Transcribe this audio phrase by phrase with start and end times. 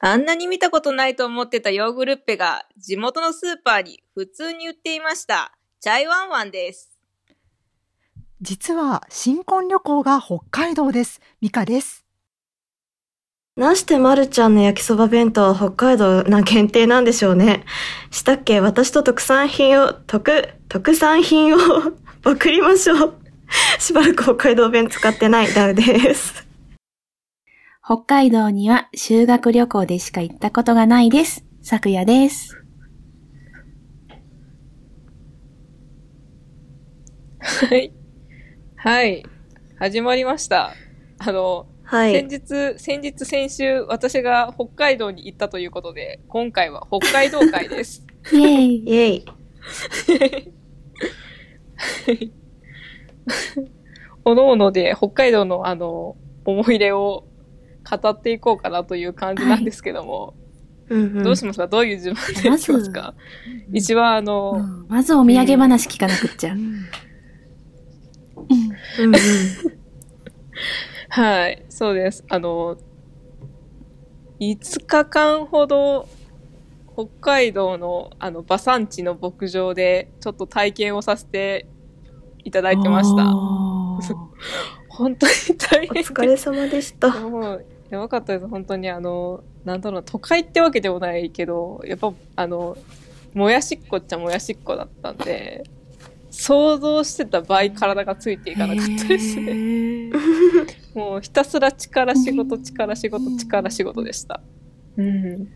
[0.00, 5.52] あんなに見たことないと思ってたヨーグルッペが地元のスーパーに普通に売っていました。
[5.80, 6.90] チャイワンワンです。
[8.40, 11.20] 実は新婚旅行が北海道です。
[11.40, 12.04] ミカです。
[13.56, 17.64] なしてまるちゃんの焼きそば弁当は北海道な限定なんでしょうね。
[18.12, 18.60] したっけ？
[18.60, 21.58] 私と特産品を、特、特産品を
[22.24, 23.14] 送りましょう。
[23.80, 26.47] しばらく北海道弁使ってないダウです。
[27.88, 31.46] 北海道には修学旅行でしか行ったことがないです。
[31.62, 32.62] さくやです。
[37.38, 37.94] はい。
[38.76, 39.24] はい。
[39.78, 40.74] 始まりました。
[41.16, 42.12] あの、はい。
[42.12, 48.06] 先日、先日、先週、私が北海道に行ったということで、今回は北海道会です。
[48.34, 48.76] イェーイ。
[48.84, 49.24] イェ
[52.26, 52.32] イ。
[54.26, 57.24] おのおので北海道のあの、思い出を
[57.90, 60.34] 語っていこうかなという感じなんですけども、
[60.88, 61.66] うんうん、どうしますか？
[61.66, 63.14] どういう順番でいきますか？
[63.72, 64.86] 一番あの、うん。
[64.88, 66.52] まずお土産話聞かなくっちゃ。
[66.52, 66.60] うん。
[68.98, 69.06] うん。
[69.06, 69.14] うん。
[71.10, 72.24] はい、そうです。
[72.28, 72.76] あの、
[74.40, 76.08] 5日間ほど、
[76.94, 81.68] 北海道の、あの、馬産地の牧場で、ちょっと体験をさせて
[82.44, 83.24] いただいてました。
[84.88, 87.08] 本当に大お変疲れ様でした。
[87.90, 88.48] やばかったです。
[88.48, 92.76] 本当に、あの、なんだろう、都会ってわけでもないけど、やっぱ、あの、
[93.34, 95.64] もやしっこっちゃもやしっこだったんで、
[96.30, 99.56] 想像してた倍体がついていかなかったですね。
[100.94, 104.40] もうひたすら力仕事、力仕事、力仕事でした。
[104.96, 105.42] うん。
[105.42, 105.46] い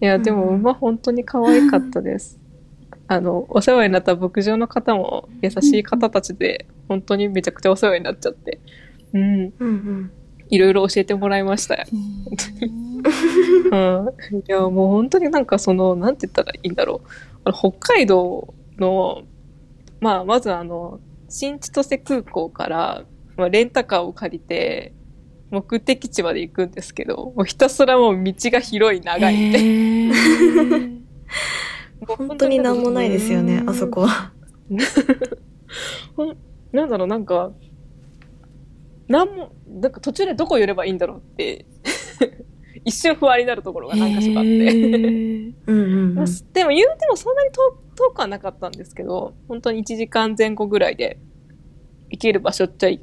[0.00, 2.38] や、でも馬本当に可愛かったです。
[3.06, 8.60] あの、お世話になった牧場の方も優しい方たちで、本当にめちゃくちゃお世話になっちゃって。
[9.12, 9.22] うん。
[9.22, 10.12] うんうん。
[10.52, 11.86] いろいろ教えてもらいましたよ。
[11.90, 11.96] う
[14.36, 14.38] ん。
[14.38, 17.08] いや、もう本当になんかその、なんて言ったらいいんだろう。
[17.44, 19.22] あの北海道の、
[20.00, 23.02] まあ、まずあの、新千歳空港から、
[23.38, 24.92] まあ、レンタカーを借りて、
[25.50, 29.58] 目的地まで行くんですけど、もうひたすらもう道が広い、長いって。
[29.58, 30.12] へー
[32.06, 34.32] もう本当になんもないですよねう、んあそこは。
[36.72, 37.52] なんだろう、なんか、
[39.12, 41.66] なんも、なんか途中でどこ寄ればいいんだろうって、
[42.84, 44.50] 一瞬不安になるところが何か所かあって。
[44.50, 46.14] うんうん。
[46.14, 51.18] でも言うてもそんなに遠遠くはなかったんですけど、本当に1時間前後ぐらいで
[52.08, 53.02] 行ける場所っちゃい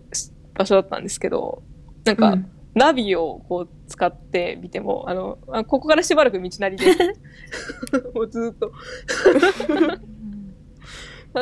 [0.56, 1.62] 場所だったんですけど、
[2.06, 6.86] なんか、うんナビをこう使ってみても、あの、あここからしばらく道なりで、
[8.14, 10.00] もうずーっと、あ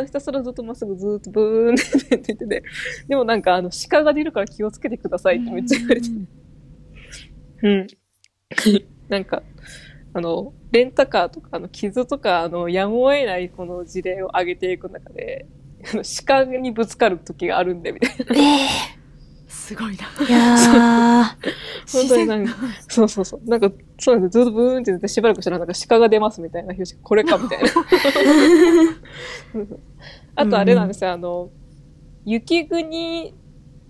[0.06, 2.64] ひたすらずっとまっすぐずーっとブーンって言って て、
[3.08, 6.10] でもなんかあの鹿が出るから気をつけてくださいってめっちゃ言われて、
[7.64, 7.88] うん。
[9.10, 9.44] なんか、
[10.14, 15.48] あの、レンタカーとか、あの、傷とか、あの、やむを得ないこの事例を上げていく中で、
[15.94, 18.36] あの、鹿にぶつかる時があるんで、みたいな。
[18.36, 18.97] え
[19.48, 20.06] すごいな。
[20.06, 21.36] ーいや
[21.92, 22.56] 本当になんか、
[22.88, 23.50] そうそうそう。
[23.50, 27.70] なんか、そうなんですずっとブーンって言ってしばらくしたら、なんか鹿が出ますみたいな表紙、これかみたいな。
[30.36, 31.50] あとあれなんですよ、あの、
[32.26, 33.34] 雪国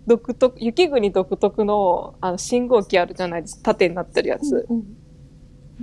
[0.06, 3.74] 独特、雪国独特の、あの、信号機あるじゃないですか。
[3.74, 4.68] 縦になってるやつ。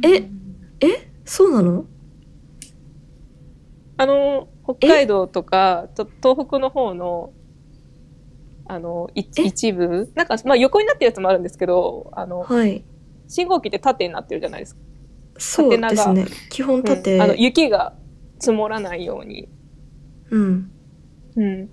[0.03, 0.29] え、
[0.81, 1.11] え？
[1.25, 1.85] そうなの？
[3.97, 7.33] あの、北海道とか、と東北の方の、
[8.67, 12.83] あの、一部、なんか、まあ横になってるやつもあるんですけど、あの、はい。
[13.29, 14.81] 信号機って縦になってるじゃないですか。
[15.39, 16.27] そうですね。
[16.51, 17.17] 基本縦。
[17.17, 17.95] うんあの、雪が
[18.39, 19.49] 積もらないように。
[20.31, 20.71] うん。
[21.37, 21.69] うん。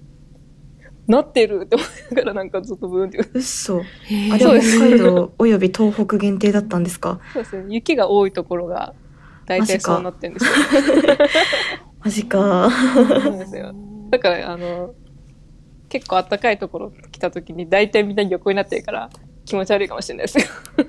[1.08, 3.20] なってるって思いながらなんかずっとブーンって。
[3.34, 3.80] 嘘。
[3.80, 7.20] ーへーあれは北海道および東北限定だったんですか？
[7.34, 7.66] そうですね。
[7.70, 8.94] 雪が多いところが
[9.46, 10.52] 大体そうなってるんですよ。
[12.04, 12.70] マジか。
[13.24, 13.74] そうですよ。
[14.10, 14.94] だから、あの、
[15.92, 19.10] 結構暖かいところ来た時に大体みんな横になってるから
[19.44, 20.46] 気持ち悪いかもしれないですよ。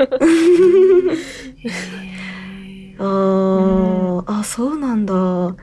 [2.99, 5.57] あー、あ、そうなんだ。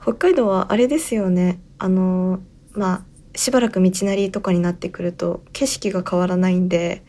[0.00, 1.60] 北海道はあれですよね。
[1.78, 2.40] あの、
[2.72, 3.04] まあ、
[3.36, 7.02] しばらく道なりとかになってくると景色が変わらないんで、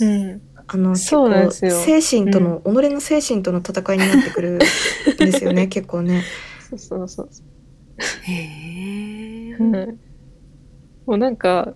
[0.00, 0.42] うん。
[0.66, 4.58] あの、結構精神との、己の精神との戦いになってくる
[5.20, 6.22] んですよね、 結構ね。
[6.58, 7.30] そうそうそう。
[8.22, 10.11] へーうん
[11.06, 11.74] もうなんか、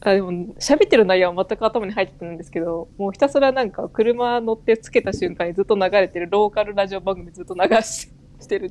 [0.00, 8.10] あ、でも、喋ってる内容は全く頭に入ってるんですけど、もうひたすらなんか車乗ってつけた瞬間にずっと流れてるローカルラジオ番組ずっと流し
[8.40, 8.68] してる。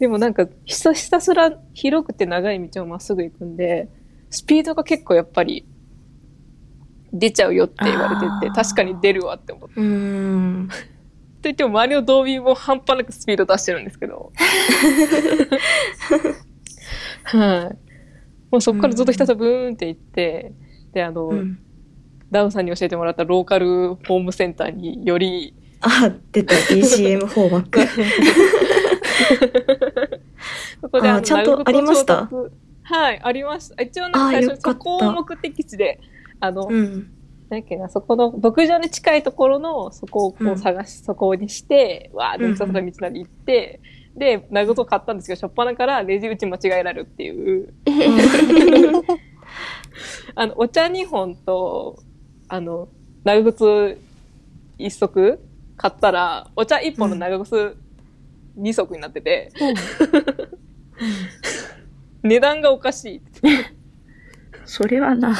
[0.00, 3.88] でもなんかひたひたすら広くて長い道をまっすぐ行くんで、
[4.30, 5.64] スピードが結構やっぱり
[7.12, 9.74] 出ちゃうよって言われてて、確かに出るわって思って。
[11.44, 14.32] と言っても周りの動員も半端なくスピード出してるんですけど。
[17.24, 17.78] はい。
[18.50, 20.52] もうそこからずっとひたすらブーンって行って、
[20.92, 21.58] で、あの、うん
[22.30, 27.80] ダウンさんに教えてもらったローカルホームセンターにより、あ、出た DCM フォーマック。
[30.80, 32.28] そこでのあーちゃんとありました？
[32.82, 33.80] はい、ありました。
[33.84, 36.00] 一応なんか最初そこを目的地で、
[36.40, 37.12] あの、うん。
[37.54, 40.52] なんけな、そこの、牧場に近いところの、そこをこうん。
[40.52, 43.80] う探し、そこにして、わーって、ささら道なり行って、
[44.16, 47.74] で、ナグト買ったんですけど、しょっぱなからレジ打ち間違えられるっていう、
[50.34, 51.98] あの、お茶2本と、
[52.48, 52.88] あの、
[53.24, 53.98] 長靴
[54.78, 55.38] 1足
[55.76, 57.76] 買ったら、お茶1本の長靴
[58.58, 59.50] 2足になってて、
[62.22, 63.22] 値段がおかしい。
[64.64, 65.34] それはな。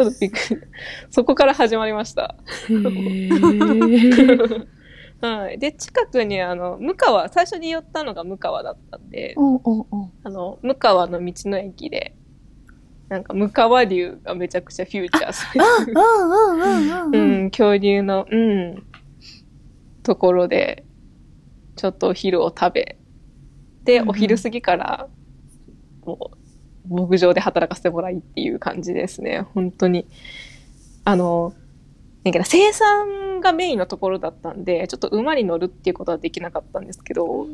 [0.00, 0.60] ちょっとびっくり。
[1.10, 2.36] そこから始まりました。
[5.20, 5.58] はい。
[5.58, 9.40] で、近くにあの、向川、最初に寄ったのが向川だったんで、あ
[10.30, 12.16] の、向川の道の駅で、
[13.10, 18.82] なんか、向川流がめちゃくちゃフューチャーされてる、恐竜の、うん、
[20.02, 20.86] ところで、
[21.76, 22.96] ちょっとお昼を食べ、
[23.84, 25.08] で、お昼過ぎから、
[26.06, 26.39] もう、
[26.90, 29.46] 牧場で働かせてもらいっていう感じですね。
[29.54, 30.06] 本当に。
[31.04, 31.54] あの、
[32.24, 37.46] なんか生産がメインのところだったんで、ちょっと馬に乗るっていうことはできなかったんですけど、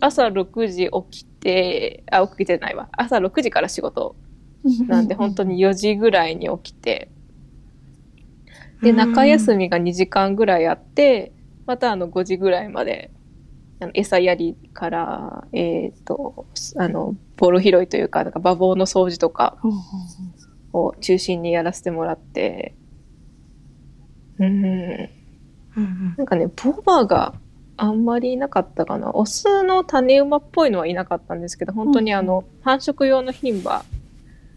[0.00, 2.88] 朝6時起きて、あ、起きてないわ。
[2.92, 4.16] 朝6時から仕事
[4.86, 7.08] なんで、本当に4時ぐらいに起きて、
[8.82, 11.32] で、中休みが2時間ぐらいあって、
[11.66, 13.10] またあの5時ぐらいまで、
[13.80, 19.58] あの餌やりから、えっ、と、あの、ボール拾いというか、なんか馬房の掃除とか
[20.72, 22.74] を中心にやらせてもらって、
[24.38, 25.08] うん。
[26.16, 27.34] なんかね、ボバが
[27.76, 29.10] あんまりいなかったかな。
[29.12, 33.84] オスの種馬っぽいのはいなかったんですけど、本当にあの、繁殖用の牝馬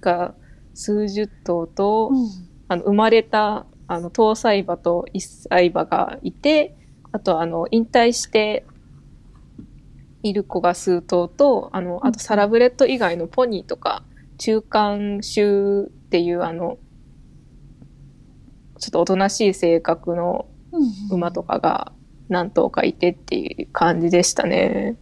[0.02, 0.36] が
[0.74, 2.30] 数十頭と、うん。
[2.68, 6.76] あの、生まれた、あの、搭載馬と一歳馬がいて、
[7.12, 8.66] あと、あの、引退して
[10.24, 14.04] いる子が数頭と、あの、あと、サラブレッド以外のポニーとか、
[14.38, 16.78] 中間種っていう、あの、
[18.80, 20.48] ちょっとおとなしい性格の
[21.12, 21.92] 馬とかが
[22.30, 24.98] 何頭かいてっていう感じでしたね。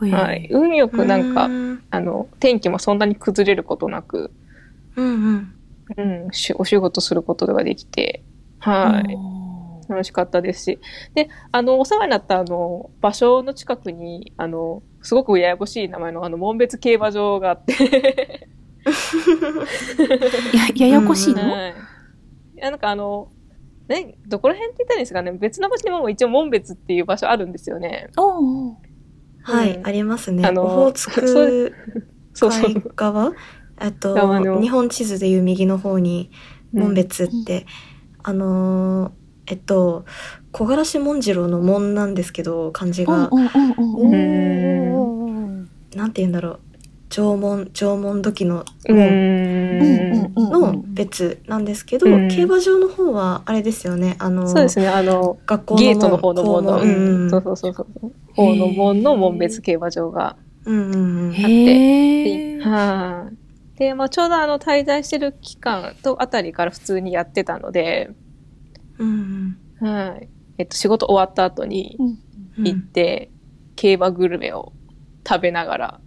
[0.00, 0.48] うんはい。。
[0.50, 4.30] 運よくなんか、うんあの、天気もそんなに崩れることなく、
[4.96, 5.52] うん
[5.96, 8.22] うん、しお仕事することができて、
[8.60, 9.39] はい。
[9.90, 10.78] 楽しかったですし。
[11.14, 18.48] で、あの、お世話になったあの、場所の近くに、あの、すごくややこしい名前のあの、門別競馬場があって、
[20.78, 21.42] や、ややこしいの？
[21.50, 21.74] はい。
[22.56, 23.32] いや、なんかあの、
[23.88, 28.08] ね、どこら辺って言ったらいいんですかね、別の場所にも一応門別っていう場所あるんですよね。
[28.16, 28.76] おうおう
[29.42, 30.46] はい、うんありますね。
[30.46, 31.74] あのオホーツク
[32.34, 32.82] そうそう海。
[32.94, 33.32] 側？
[33.78, 34.14] あと
[34.60, 36.30] 日本地図でいう右の方に
[36.72, 37.66] 門別って、
[38.22, 39.12] あのー
[39.50, 40.04] えっと
[40.52, 45.70] 木枯らし紋次郎の門なんですけど漢字が、うんうんうんうんうん。
[45.94, 46.60] なんて言うんだろう。
[47.08, 49.10] 縄文縄文土器のう門ん。
[49.10, 52.28] うんの別なんですけど、うん。
[52.28, 54.16] 競馬場の方はあれですよね。
[54.18, 57.30] あのそうですね、あの、学校のゲートの方の門の、うんうん。
[57.30, 58.12] そうそうそうそう。
[58.34, 61.32] 方の門の門別競馬場がうんうんうん。
[61.32, 62.60] へー。
[62.60, 63.78] はい。
[63.78, 68.10] で、まあ、ちょうどあの、滞在してる期間とあたりから普通にやってたので、
[69.00, 70.28] うんはい。
[70.58, 72.18] えっと、仕事終わった後にうん
[72.58, 73.30] うん行って、
[73.76, 74.72] 競馬グルメを
[75.26, 76.00] 食べながら、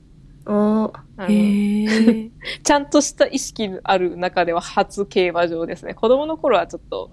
[0.46, 1.28] おーあの
[2.64, 5.94] ちゃんとした意識のある中では初競馬場ですね。
[5.94, 7.10] 子供の頃はちょっと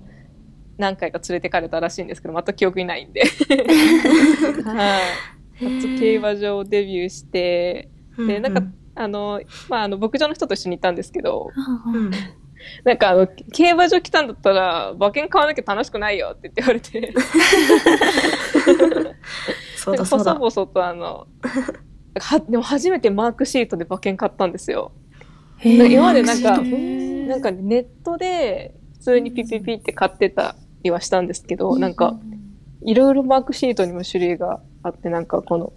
[0.78, 3.22] 何回か連れてかれたらしいんですけど、全く記憶にないんで。
[4.64, 5.64] はい。
[5.64, 8.62] 初競馬場デビューして、で、なんか、
[8.94, 11.50] あの、まあ、あの、牧場の人と一緒に行ったんですけど、
[11.87, 12.10] うんうん
[12.85, 17.12] なんかあの、競馬場来たんだったら、馬券買わなきゃ楽しくないよって言われて、
[19.76, 20.35] そうだそうだ。
[20.35, 21.26] 細々とあの、
[22.19, 24.93] は、でも初めてマークシートで馬券買ったんですよ。
[25.62, 32.19] 今までなんかなんかネットで普通にピピピって買ってたりはしたんですけど、なんか、
[32.83, 35.73] いろいろマークシートにも種類があって、なんかこの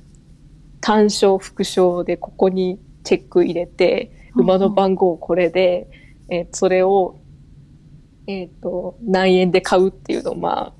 [0.81, 5.87] 単勝、副賞でここにチェック入れて、馬の番号これで、
[6.33, 7.15] えーそれを、
[8.25, 10.73] えっ、と、何円で買うっていうのを、まあ、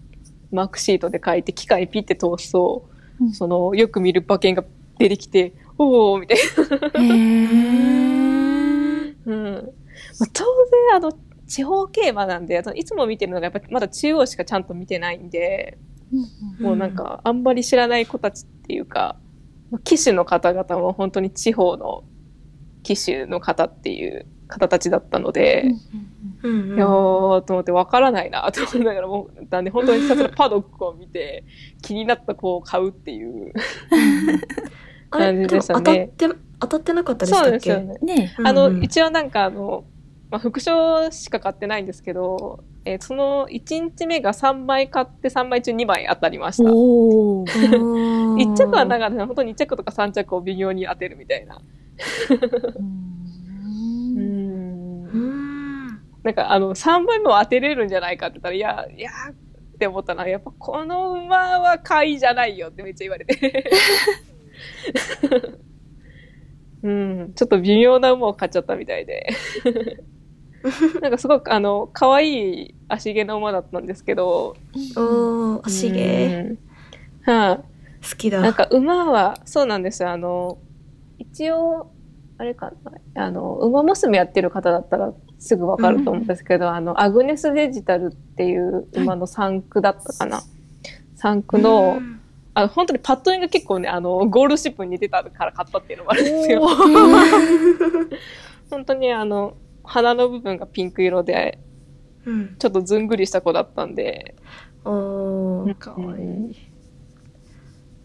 [0.52, 2.90] マークシートで書いて、機械にピッて通すと、
[3.22, 4.64] うんその、よく見る馬券が
[4.98, 6.44] 出てきて、おーみたいな。
[7.04, 7.14] へー
[9.26, 9.54] うん。
[10.20, 10.50] まあ、当然、
[10.96, 11.14] あの、
[11.46, 15.78] 地方競馬なんで、いつも見てるのがやっぱまだ中央しかちゃんと見てないんで、
[16.60, 19.18] もうなんかあんまり知らない子たちっていうか、
[19.84, 22.04] 騎手の方々も本当に地方の
[22.84, 25.74] 騎手の方っていう方たちだったので、うん
[26.44, 31.46] うんいやーと思って分からないなと思いながらもうなんで本当にひたすらパドックを見て
[31.82, 33.54] 気になった子を買うっていう
[35.10, 37.60] 感じでしたね当たって、当たってなかったでしそうたっけ？
[37.60, 37.98] ですよね。
[38.02, 39.86] ねあの、うんうん一応なんかあの、
[40.30, 46.70] まあ、副賞しか買ってないんですけど、えーその1日目が3枚買って3枚中2枚当たりました。
[46.74, 48.36] おー。
[48.36, 51.62] 1着はなかかった本当に1着とか3着を微妙に当てるみたいな。
[52.80, 53.13] うん
[56.24, 63.70] なんかあの3枚も当てれるんじゃないかって言ったら、いや、いやって思ったのは、やっぱこの馬は買いじゃないよってめっちゃ言われて。
[66.84, 69.28] うん、ちょっと微妙な馬を買っちゃったみたいで。
[71.02, 74.56] なんかすごくあの、可愛い足毛の馬だったんですけど。
[74.96, 76.26] おー、足毛。
[76.26, 76.74] うん
[77.26, 78.42] はい、好きだ。
[78.42, 80.12] なんか馬は、そうなんですよ。
[80.12, 80.58] あの、
[81.20, 81.90] 一応、
[82.38, 82.72] あれか
[83.16, 85.14] な、あの、馬娘やってる方だったら
[85.44, 90.42] すぐわかると思うんですけど、あの、アグネスデジタルっていう馬の3区だったかな
[91.18, 92.22] ？3区の、うん
[92.54, 96.68] あの、本当にパッと見が結構ね、あの、ゴールドシップに似てたから買ったっていうのもあるんですよ。
[98.70, 101.60] 本当にあの、鼻の部分がピンク色で、
[102.26, 102.56] うん。
[102.58, 104.36] ちょっとずんぐりした子だったんで、
[104.86, 106.56] おー、かわいい。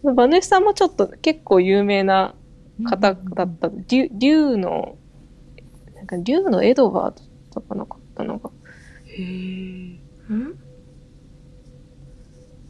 [0.03, 2.35] バネスさんもちょっと結構有名な
[2.83, 3.69] 方だった。
[3.87, 4.97] 竜竜の、
[5.95, 7.28] なんか竜のエドワード
[7.59, 8.49] だったかなかったのが。
[9.17, 9.99] うん？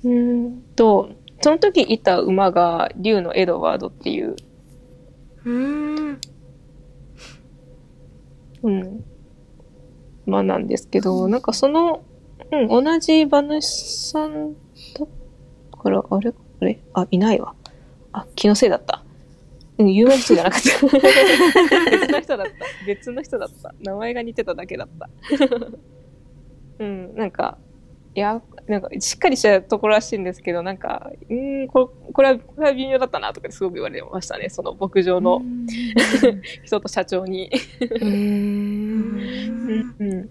[0.03, 1.09] うーんと、
[1.41, 4.35] その時いた馬が竜のエドワードっていう、
[5.45, 6.19] うん。
[8.61, 9.05] うん、
[10.27, 12.03] 馬なんですけど、なんかその、
[12.51, 15.07] うん、同じ馬主さんだ
[15.77, 16.33] から、あれ？
[16.61, 16.79] あれ？
[16.93, 17.55] あ、いないわ。
[18.11, 18.98] あ、気のせいだった。
[19.79, 20.69] うん、有名な人じゃなかった。
[21.89, 22.53] 別の人だった。
[22.85, 23.73] 別の人だった。
[23.79, 25.09] 名前が似てただけだった。
[26.79, 27.57] うん、なんか、
[28.13, 34.49] いや、なんか、しっかりしたところらしいんですけど、なんか、うーん、これ、これは、これは微妙だったな、とかすごく言われましたね。
[34.49, 35.41] その牧場の
[36.65, 37.49] 人と社長に。
[38.01, 39.19] うん
[39.99, 40.29] うん。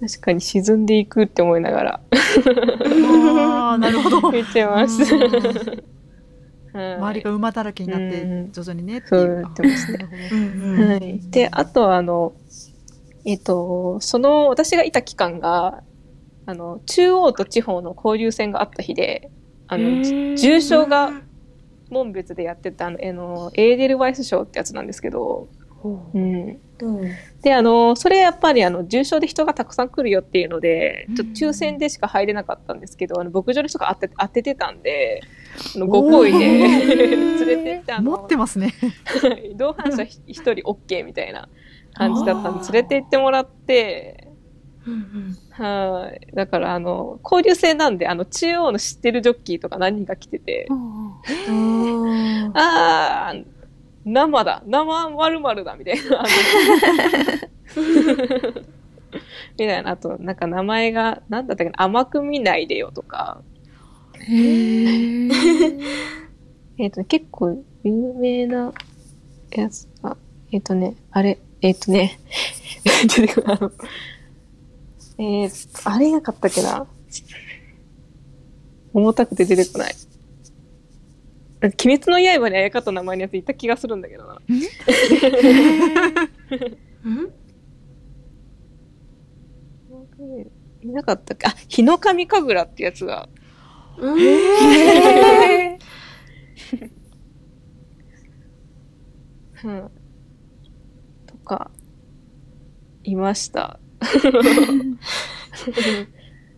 [0.00, 2.00] 確かに沈んでいくって思いながら
[3.50, 4.30] ああ、なるほど。
[4.30, 5.02] 見てます。
[6.78, 9.42] 周りが馬だらけになってうん、徐々にねっていう。
[9.42, 10.36] 言ってますねなるほど。
[10.36, 10.90] うんうん。
[10.90, 11.20] はい。
[11.30, 12.32] で、あとはあの、
[13.24, 15.82] えっ、と、その、私がいた期間が、
[16.46, 19.30] あの、中央と地方の交流戦があった日で、
[19.66, 20.02] あの、
[20.36, 21.12] 重賞が
[21.90, 25.48] 門別でやってた、あの、あのエーデルワイス賞ってやつなんですけど、
[25.84, 26.18] う。
[26.18, 26.58] ん。
[26.80, 26.86] う？
[26.86, 27.10] ん
[27.42, 38.74] で、あの、それやっぱりあの、重症で人がたくさん来るよっていうので、ちょっと抽選でしか入れなかったんですけど、あの、牧場の人が当て当ててたんで、あのご好意で連れてって、あ持のって、ますね。
[39.04, 41.48] はい同伴者一人 OK みたいな
[41.94, 44.28] 感じだったんで、連れて行ってもらって、
[44.86, 46.36] うんはい。
[46.36, 52.52] だから、あの、交流戦なんで、あの、中央の知ってるジョッキーとか何人か来てて、うん。
[52.54, 53.44] あー、
[54.04, 56.24] 生だ、生〇〇だ、みたいな。
[59.58, 63.57] みたいな、あと、なんか名前が、なんだったっけな、甘く見ないでよとか、へ
[66.78, 68.72] えっ、と、結構有名な
[69.50, 70.16] やつが、
[70.52, 72.20] えっ、とね、あれ、えっ、とね、
[73.08, 73.72] 出てくるあの、
[75.18, 76.86] えー、あれなかったっけな？
[78.92, 79.94] 重たくて出てこない。
[81.60, 84.38] なんか鬼滅の刃にあやかった名前のやついた気がするんだけどな。
[87.04, 87.30] うん？
[90.82, 91.46] いなかったっけ？
[91.48, 93.28] あ、日の神神楽ってやつが。
[94.00, 94.18] うん
[99.64, 99.90] うん。
[101.26, 101.70] とか、
[103.02, 103.80] いました。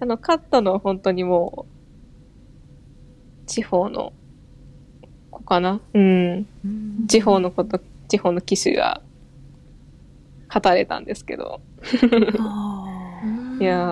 [0.00, 4.12] あの、勝ったのは本当にもう、地方の
[5.30, 6.46] 子かなうん。
[7.06, 9.02] 地方の子と、地方の騎手が、
[10.48, 11.60] 勝たれたんですけど。
[13.60, 13.84] いやー、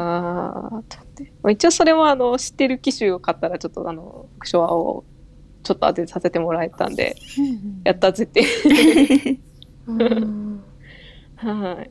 [0.53, 0.83] と思っ
[1.15, 1.33] て。
[1.43, 5.05] まあ一応それもあの、知ってる騎手を買ったらちょっとあの、クショアを
[5.63, 7.17] ちょっと当てさせてもらえたんで、
[7.85, 8.45] やったぜって。
[9.87, 10.65] うん
[11.37, 11.91] はい。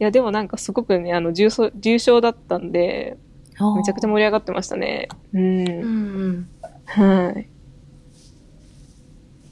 [0.00, 3.16] いや、でもなんかすごくね、あの、重症、重症だったんで、
[3.76, 5.08] めちゃくちゃ盛り上がってましたね。
[5.32, 5.38] う。
[5.38, 5.64] うん
[6.32, 6.48] ん
[6.84, 7.48] はい。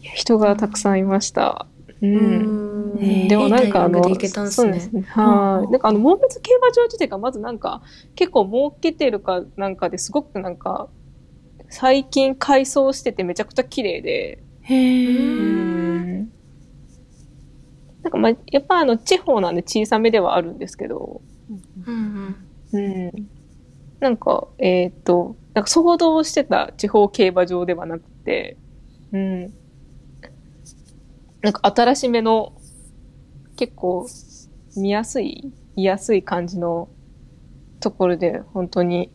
[0.01, 1.67] 人がたくさんいました。
[2.03, 2.07] う。
[2.07, 5.03] うんでもなんかあの、いいねそうですね。
[5.03, 5.71] はい。
[5.73, 7.83] なんかあの、紋別競馬場自体がまずなんか、
[8.15, 10.89] 結構儲けてるかなんかですごくなんか、
[11.69, 16.23] 最近改装しててめちゃくちゃ綺麗で、へうー。
[16.23, 16.33] ん。
[18.03, 21.23] なんかまあ、やっぱあの、地方なんで小さめではあるんですけど、
[21.87, 22.37] うん
[22.73, 23.11] うん。
[24.01, 28.59] なんか、えっ、と、なんか想像してた地方競馬場ではなくて、
[29.13, 29.55] うん。
[31.43, 32.53] なんか新しめの、
[33.57, 34.07] 結構
[34.77, 36.89] 見やすい、見やすい感じの
[37.81, 39.11] ところで、本当に、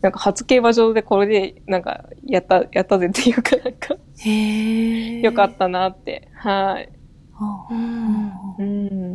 [0.00, 5.20] なんか初競馬場でこれで、なんか、やった、やったぜっていうか、なんか、へー。
[5.20, 6.88] よかったなって、はい。
[7.34, 9.12] あうんうん。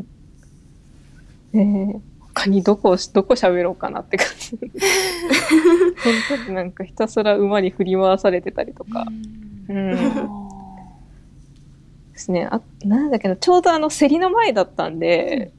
[1.54, 4.58] ねえ他にどこ、どこ喋ろうかなって感じ。
[4.60, 9.08] 本当になんかひたすら馬に振り回されてたりとか。
[9.70, 10.45] うん。
[12.16, 12.48] ですね。
[12.50, 15.52] あ、なんだけど、ちょうどあの、競りの前だったんで、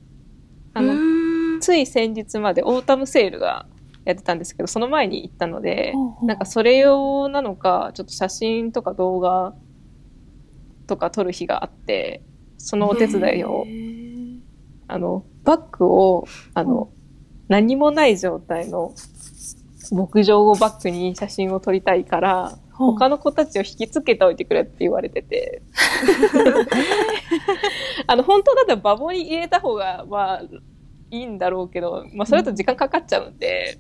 [0.73, 1.61] あの、うん。
[1.61, 3.67] つい先日までオータムセールが
[4.07, 9.55] やってたんですけど、その前に行ったので、なんかそれ用なのか、ちょっと写真とか動画
[10.87, 12.23] とか撮る日があって、
[12.57, 13.67] そのお手伝いを、
[14.89, 16.91] あの、バッグを、あの、
[17.49, 18.95] 何もない状態の
[19.91, 25.63] 牧場をバッグに写真を撮りたいから、他の子たちを引きつけておいてくれって言われてて。
[28.07, 30.43] あの、本当だったらバボに入れた方が、まあ、
[31.11, 33.79] いいんだろうけど、まあ、それだと時間かかっちゃうんで、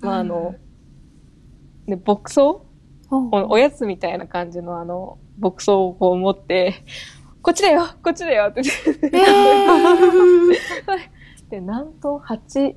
[0.00, 0.54] まあ、あの、
[1.86, 2.40] ね、牧草？
[3.10, 6.74] このおやつみたいな感じのあの、牧草をこう持って、
[7.42, 9.10] こっちだよこっちだよって言って、
[11.50, 12.74] で、何頭 ?8、7、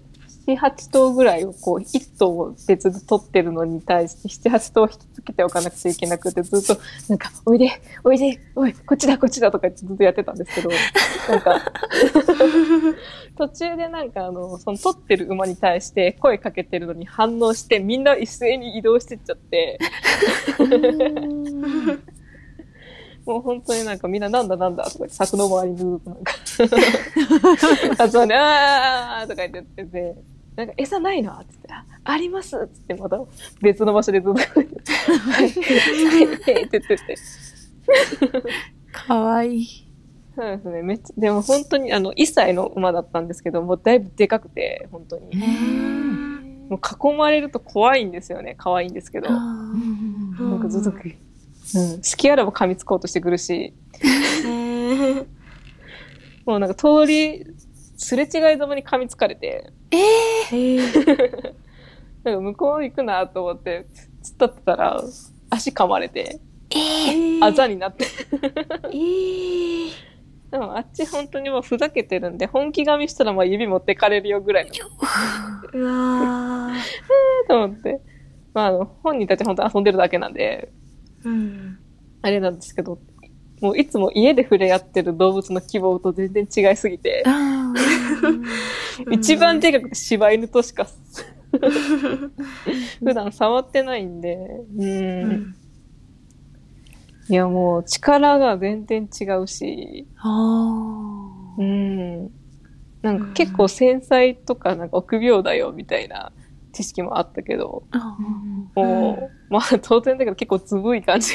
[0.55, 7.69] 8頭ぐらいをこう、1頭を別で取ってるのに対して、7、8頭引きつけておかなくちゃいけなくて、ずっと、なんか、おいで、
[8.03, 10.69] おいで、おい、こっちだ、こっちだとかずっとやってたんですけど、
[11.29, 11.71] なんか、
[13.37, 19.79] 途中でなんかあの、その取ってる馬に対して声かけてるのに反応して、みんな一斉に移動してっちゃって、
[23.25, 26.33] もう本当になんかみんななんだなんだとか言って柵の周りにずっとなんか
[28.07, 30.15] 集まって、あーとか言ってて、
[30.57, 31.33] なんか餌ないの？
[31.33, 33.23] って言って、あありますって言ってまた
[33.61, 34.49] 別の場所でずっと、 はい、
[35.29, 36.97] はい、って言ってて。
[38.91, 39.67] かわいい。
[40.35, 40.81] そうですね。
[40.81, 45.35] めっちゃ、でも本当にあの、1歳の馬だったんですけど、もうだいぶでかくて、本当に。
[46.69, 48.55] もう囲まれると怖いんですよね。
[48.57, 49.29] 可愛いんですけど。
[49.29, 53.73] なんかずっと、うん、隙あらば噛みつこうとしてくるし、
[56.45, 57.45] もうなんか通り、
[57.97, 59.73] すれ違いざまに噛みつかれて、
[62.23, 65.01] なんか向こう行くなと思って、突っ立ってたら、
[65.49, 66.39] 足噛まれて、
[67.41, 68.05] あざになって。
[70.51, 74.71] でもあっち本当にもうふざけてるんで、本気噛みしたらまあ指持ってかれるよぐらいの。
[75.73, 76.71] うわ
[77.47, 77.99] と思って。
[78.53, 81.79] まああの、本人たち本当遊んでるだけなんで、ーうん。
[82.21, 82.99] あれなんですけど、
[83.61, 87.73] もういつも家で触れ合ってる動物の希望と全然違いすぎて、あ
[89.11, 90.87] 一番でかくて柴犬としか
[92.99, 94.37] 普段触ってないんで、
[94.77, 95.21] うん。
[95.21, 95.55] うん
[97.29, 100.29] いやもう力が全然違うし、あ
[101.57, 102.31] うん。
[103.01, 106.31] なんか結構繊細とかなんか臆病だよみたいな
[106.71, 108.15] 知識もあったけど、あ。
[108.75, 111.33] もう、まあ当然だけど結構ずぶい感じ。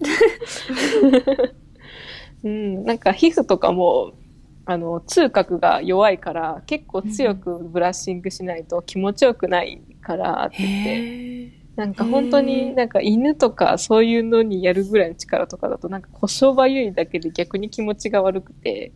[2.44, 4.14] うん、なんか皮膚とかも、
[4.64, 10.84] あの、痛覚が弱いから結構強くブラッシングしないと気持ちよくないからって言っ
[11.56, 11.62] て。
[11.76, 18.92] なんか本当になんか犬とかそういうのにやるぐらいの力とかだとなんか故障ばゆいだけで逆に気持ちが悪くて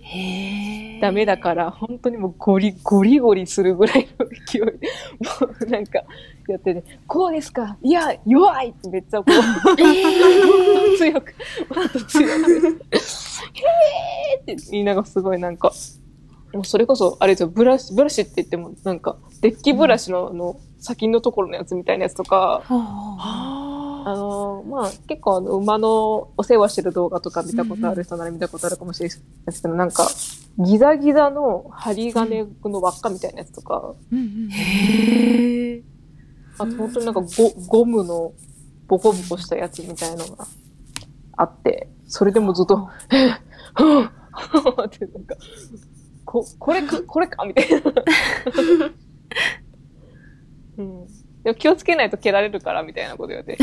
[0.00, 0.63] へえ。
[1.04, 4.72] ダメだから本当にもうゴリゴリゴリするぐらいの勢いで
[5.42, 6.02] もうなんか
[6.48, 7.76] やってね、こうですか？
[7.82, 8.70] いや、弱い！
[8.70, 9.42] ってめっちゃこう、もっ
[10.92, 11.34] と強く、
[11.74, 12.76] もっと強く、へー
[14.40, 15.72] って言いながらすごいなんか、
[16.54, 23.63] もうそれこそ、あれですよ、ブラシ、ブラシって言っても、なんか、デッキブラシの、あの、先のところのやつみたいなやつとか、あ
[24.12, 30.08] のーまあ、結構あの、馬のお世話してる動画とか見たことある人なら見たことあるかもしれないですけど、なんか、
[30.58, 33.94] ギザギザの針金の輪っかみたいなやつとか、
[34.50, 35.82] へえ。
[36.58, 37.28] あと本当になんかゴ
[37.66, 38.32] ゴムの
[38.86, 40.46] ボコボコしたやつみたいのが
[41.36, 45.36] あって、それでもずっと、えっ、ってなんか、
[46.24, 47.80] こ、これか、これかみたいな。
[50.78, 51.06] うん。
[51.44, 53.62] でも気をつけないと蹴られるからみたいなこと言われて、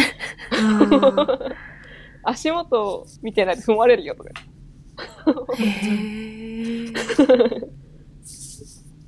[2.24, 4.30] 足元見てないと踏まれるよとか。
[5.58, 6.94] へ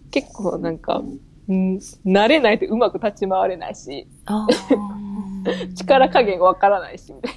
[0.10, 1.04] 結構なんか、
[1.48, 4.08] うん、慣れないとうまく立ち回れないし、
[5.76, 7.34] 力加減がわからないし、みたい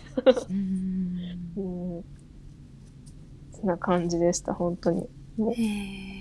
[0.51, 1.23] うんな。
[1.57, 2.05] うん。
[3.53, 5.07] そんな感じでした、本当に。
[5.55, 6.16] へ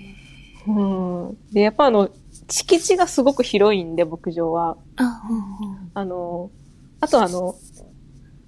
[0.67, 1.37] うん。
[1.53, 2.09] で、やっぱあの、
[2.49, 4.77] 敷地がすごく広いんで、牧場は。
[4.97, 6.51] ーあ、うあの、
[6.99, 7.55] あとあの、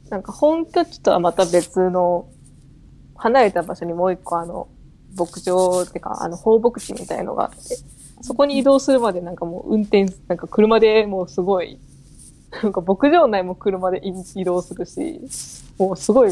[0.09, 2.27] なんか本拠地とはまた別の、
[3.15, 4.67] 離れた場所にもう一個あの、
[5.17, 7.77] 牧場ってか、あの、放牧地みたいのがあって、
[8.21, 11.79] そこに移動するまでなんかもう運転、なんか車でもうすごい、
[12.63, 14.01] なんか牧場内も車で
[14.35, 15.21] 移動するし、
[15.77, 16.31] もうすごい、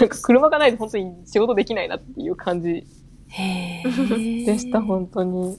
[0.00, 2.86] なんか車がないと本当に仕事できないなっていう感じ
[3.28, 5.58] へーでした、本当に。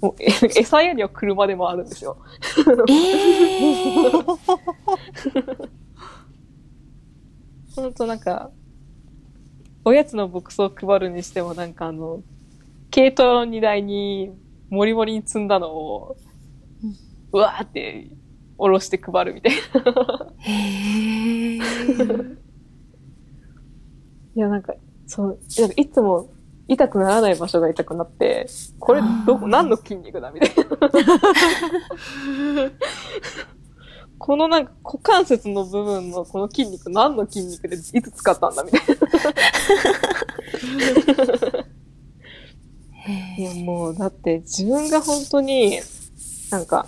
[0.00, 2.18] もう、え餌やりは車でもあるんですよ。
[2.56, 4.22] えー、
[7.74, 8.50] ほんとなんか、
[9.84, 12.22] おやつのボックスを配るにしてもなんかあの、
[12.90, 14.30] 軽トラの荷台に
[14.70, 16.16] モリモリに積んだのを、
[17.32, 18.08] うわーって
[18.56, 19.60] 下ろして配るみたいな。
[20.38, 22.38] へー
[24.36, 24.74] いやなんか、
[25.06, 26.30] そう、なんかいつも
[26.68, 28.46] 痛くならない場所が痛くなって、
[28.78, 30.64] これど何の筋肉だみたいな。
[34.18, 38.86] このなんか股関節の部分のこの筋肉何の筋肉でいつ使ったんだみたいな。
[43.38, 45.80] いやもう、だって自分が本当に、
[46.50, 46.86] なんか、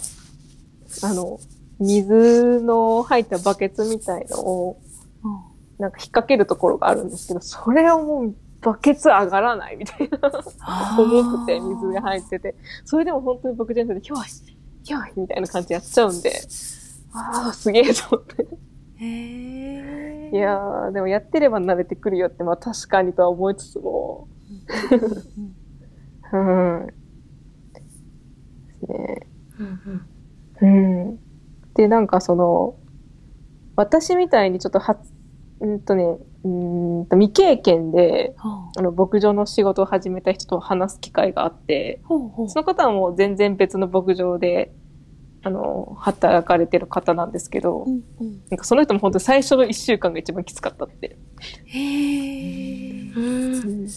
[1.02, 1.40] あの、
[1.78, 4.80] 水の入ったバケツみたいのを、
[5.78, 10.18] なんか引っ掛けるところがあるんですけど、それをもうバケツ上がらないみたいな。
[10.98, 14.26] 重くて水が入ってて、それでも本当に僕じゃなくて、ひょい、
[14.82, 16.32] ひょいみたいな感じでやっちゃうんで、
[17.12, 18.58] ああ、すげえと思って。
[18.96, 24.28] へーいやー、でもやってれば慣れてくるよって、まあ確かにとは思いつつも、
[26.32, 26.86] うん。
[27.74, 29.28] ですね。
[30.60, 31.18] うん。
[31.74, 32.76] で、なんかその、
[33.76, 34.96] 私みたいにちょっとは、
[35.60, 36.48] うんとね、う
[37.02, 42.48] んと未経験で、ほうあの、牧場の仕事を始めた人と話す機会があって、ほうほう。
[42.48, 44.72] その方はもう全然別の牧場で、
[45.42, 48.42] あの、働かれてる方なんですけど、うんうん。
[48.50, 51.16] なんかその人も本当最初の一週間が一番きつかったって。
[51.66, 53.20] へーう
[53.84, 53.88] ん。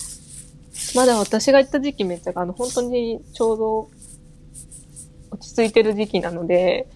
[0.95, 3.89] まだ私が行った時期めっちゃ、あの、本当にちょうど
[5.31, 6.87] 落ち着いてる時期なので、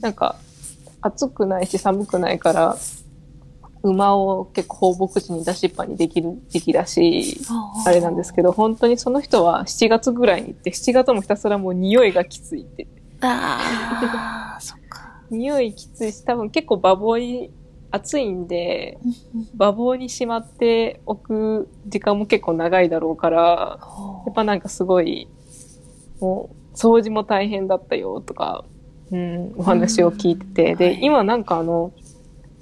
[0.00, 0.36] なんか、
[1.00, 2.76] 暑くないし寒くないから、
[3.90, 7.40] 馬を結構放牧地に出しっぱにできる時期だし、
[7.86, 12.86] あれなんですけど、本当にその人は7月ぐらいに行って、7月もひたすらもう匂いがきついって。
[13.20, 15.22] ああ、 そっか。
[15.30, 17.50] 匂いきついし、多分結構馬房に
[17.90, 18.98] 暑いんで、
[19.54, 23.78] 馬房にしまっておく時間も結構長いだろうから、
[24.26, 25.28] やっぱなんかすごい、
[26.20, 28.64] もう、掃除も大変だったよとか、
[29.10, 30.98] うん、お話を聞いてて、で、はい。
[31.02, 31.92] 今なんかあの、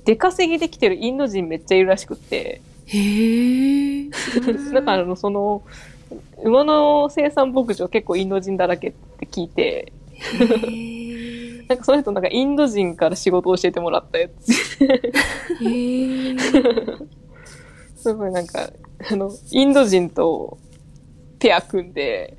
[0.04, 4.08] 出稼ぎできてるインド人めっちゃいるらしくって、へえ。
[4.72, 5.62] だからあの、その、
[6.42, 14.52] 馬の生産牧場結構インド人だらけって聞いて、へなんかその人なんかインド人から仕事を教えてもらったやつ。
[17.96, 18.70] すごいなんか、
[19.10, 20.58] あの、インド人と
[21.38, 22.36] ペア組んで、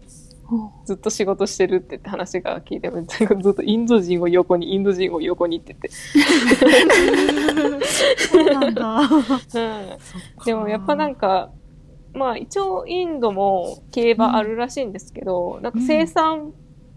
[0.85, 2.89] ずっと仕事してるって言って話が聞いて
[3.41, 5.89] ずっとインド人を横に、インド人を横にって言って。
[8.17, 9.01] そうなんだ。
[10.45, 11.51] でもやっぱなんか、
[12.13, 16.53] まあ一応インドも競馬あるらしいんですけど、なんか生産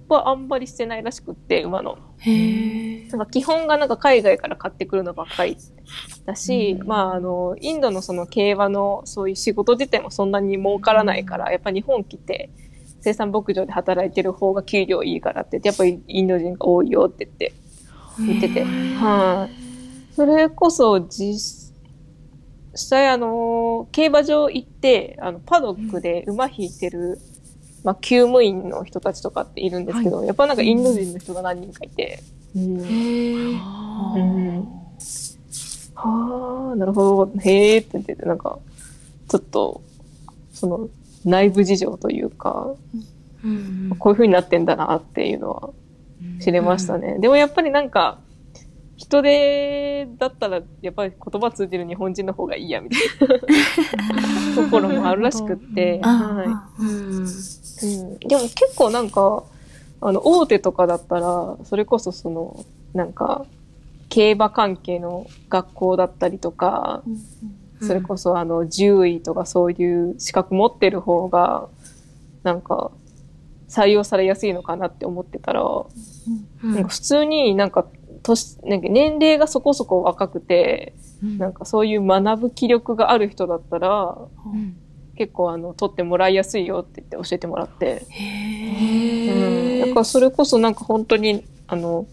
[0.08, 1.98] はあんまりしてないらしくって、馬の。
[2.18, 3.08] へえ。
[3.08, 5.56] なんか基本がなんか海外から買ってくるのばっかり
[6.24, 12.50] だし、うんまああの、インドのその競馬のそういう仕事自体もそんなに儲からないから、やっぱ日本来て
[13.00, 17.52] 生産牧場で働いてる方が給料いいからって言って、やっぱりインド人が多いよって言って
[18.26, 18.64] 言ってて。
[18.64, 20.14] はい。
[20.14, 21.72] それこそ実
[22.74, 27.18] 際あの、競馬場行って、あの、パドックで馬引いてる、
[27.84, 32.22] まあ、厩務員の人たちとかっているんですけど、やっぱなんかインド人の人が何人かいて、
[32.56, 32.78] うん。
[32.80, 34.58] うん。
[35.94, 38.58] はあ、なるほど、へえって言ってて、なんか、
[39.28, 39.80] ちょっと、
[40.52, 40.88] その、
[41.24, 42.96] 内部事情というか、う
[43.48, 45.70] んこういう風になってんだなっていうのは
[46.40, 47.18] 知れましたね。
[47.18, 48.18] でもやっぱりなんか、
[48.96, 53.34] 人手だったら、やっぱり言葉通じる日本人の方がいいや、みたいな。
[54.56, 57.86] ところもあるらしくって、はうんい。
[57.86, 59.44] うん、でも結構なんか、
[60.00, 63.46] あの、大手とかだったら、それこそその、なんか、
[64.08, 67.02] 競馬関係の学校だったりとか、
[67.80, 71.68] それこそあの獣医とかそういう資格持ってる方が
[72.42, 72.90] なんか
[73.68, 75.86] 採用されやすいのかなって思ってたら、う
[76.66, 76.74] ん。
[76.74, 77.86] なんか普通になんか
[78.22, 84.76] 年なんか年齢がそこそこ若くてなんかそういう学ぶ気力がある人だったらうん。
[85.16, 88.06] 結構あの取ってもらいやすいよって言って教えてもらって、
[89.28, 92.06] うん、だからそれこそなんか本当にあの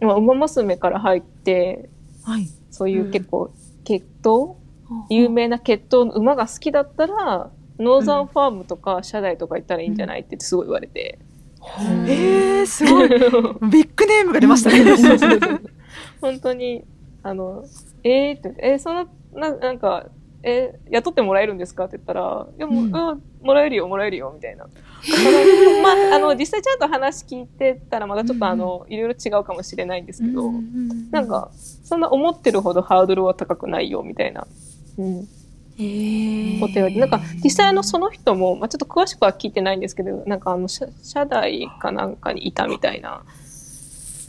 [0.00, 1.90] まあ馬娘から入って
[2.24, 2.48] はい。
[2.70, 3.50] そういう結構
[3.84, 4.56] 血統、
[5.10, 11.18] 有名な血統の馬が好きだったら、ノーザンファームとか社大とか行ったらいいんじゃないってすごい言われて。
[12.06, 13.08] えー、すごい。
[13.70, 15.60] ビッグネームが出ましたね。
[16.20, 16.84] 本当に、
[17.22, 17.64] あの、
[18.04, 20.06] えーって、えーその、ななんか、
[20.42, 24.64] えー雇ってもらえるんですかって言ったら、いやもう、うんうんもらえるよ、もらえるよ、みたいな。
[25.82, 30.50] まあ、あの、実際ちゃんと話聞いてたらまたちょっとあの、いろいろ違うかもしれないんですけど、
[31.12, 34.46] なんか、そんな思ってるほどハードルは高くないよ、みたいな。
[34.98, 35.28] うん。
[35.78, 36.98] へーお手紙。
[36.98, 43.22] なんか、実際あの、その人も、まあ、ちょっと詳しくは聞いてないんですけど、なんかあの、社社内かなんかにいたみたいな、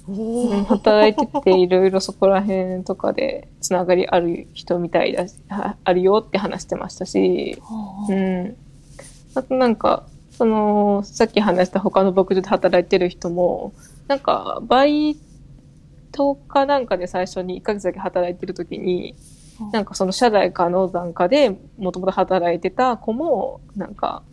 [0.09, 7.61] うん働いてて、いろいろそこら辺とかで、つながりある人みたいだし、ああるよって話してましたし、
[8.09, 8.55] うん。
[9.35, 13.73] あとなんか、その、さっき話した他の牧場で働いてる人も、
[14.07, 15.17] なんか、バイ
[16.11, 19.15] トかなんかで最初に1ヶ月だけ働いてる時に、
[19.71, 24.23] なんかその社内か農山かでもともと働いてた子も、なんか、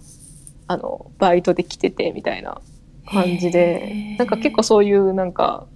[0.66, 2.60] あの、バイトで来ててみたいな
[3.06, 5.66] 感じへで、ーなんか結構そういうなんか、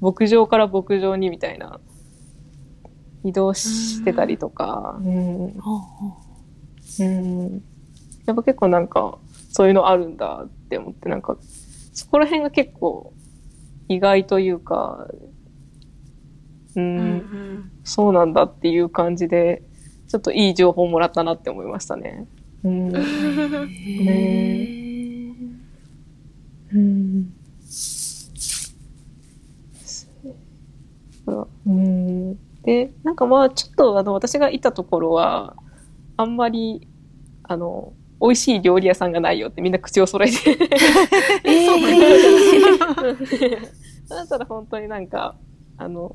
[0.00, 1.80] 牧場から牧場にみたいな、
[3.24, 5.54] 移動してたりとか、うん。
[7.00, 7.62] うん。
[8.26, 9.18] やっぱ結構なんか、
[9.52, 11.36] そういうのあるんだって思って、なんか、
[11.92, 13.12] そこら辺が結構
[13.88, 15.06] 意外というか、
[16.76, 19.62] うん、うんうんそうなんだっていう感じで、
[20.06, 22.26] ちょっといい情報もらったなって思いましたね。
[22.62, 22.94] うん。
[26.72, 27.32] うん。
[31.66, 32.38] うん。
[32.62, 35.56] で、なんかまあ、ちょっとあの、私がいたところは、
[36.16, 36.86] あんまり、
[37.42, 40.56] あの、美味しい料理屋さんがないよってみんな口を揃えて。
[44.08, 45.36] だったら本当になんか、
[45.78, 46.14] あの、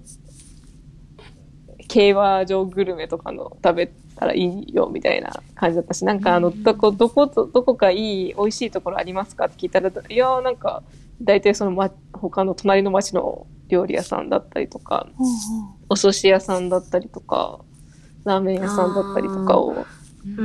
[1.87, 9.45] 競馬場グルメとかの食べたらいいよみたいな感じだったし、なんかあの、どこ、どこ、どこかいい美味しいところありますか？
[9.45, 10.83] って聞いたら、いやーなんか、
[11.21, 15.07] 大体その、ま、他の隣の町の料理屋さんだったりとか、
[15.89, 17.59] お寿司屋さんだったりとか、
[18.25, 19.85] ラーメン屋さんだったりとかを、
[20.25, 20.41] うんう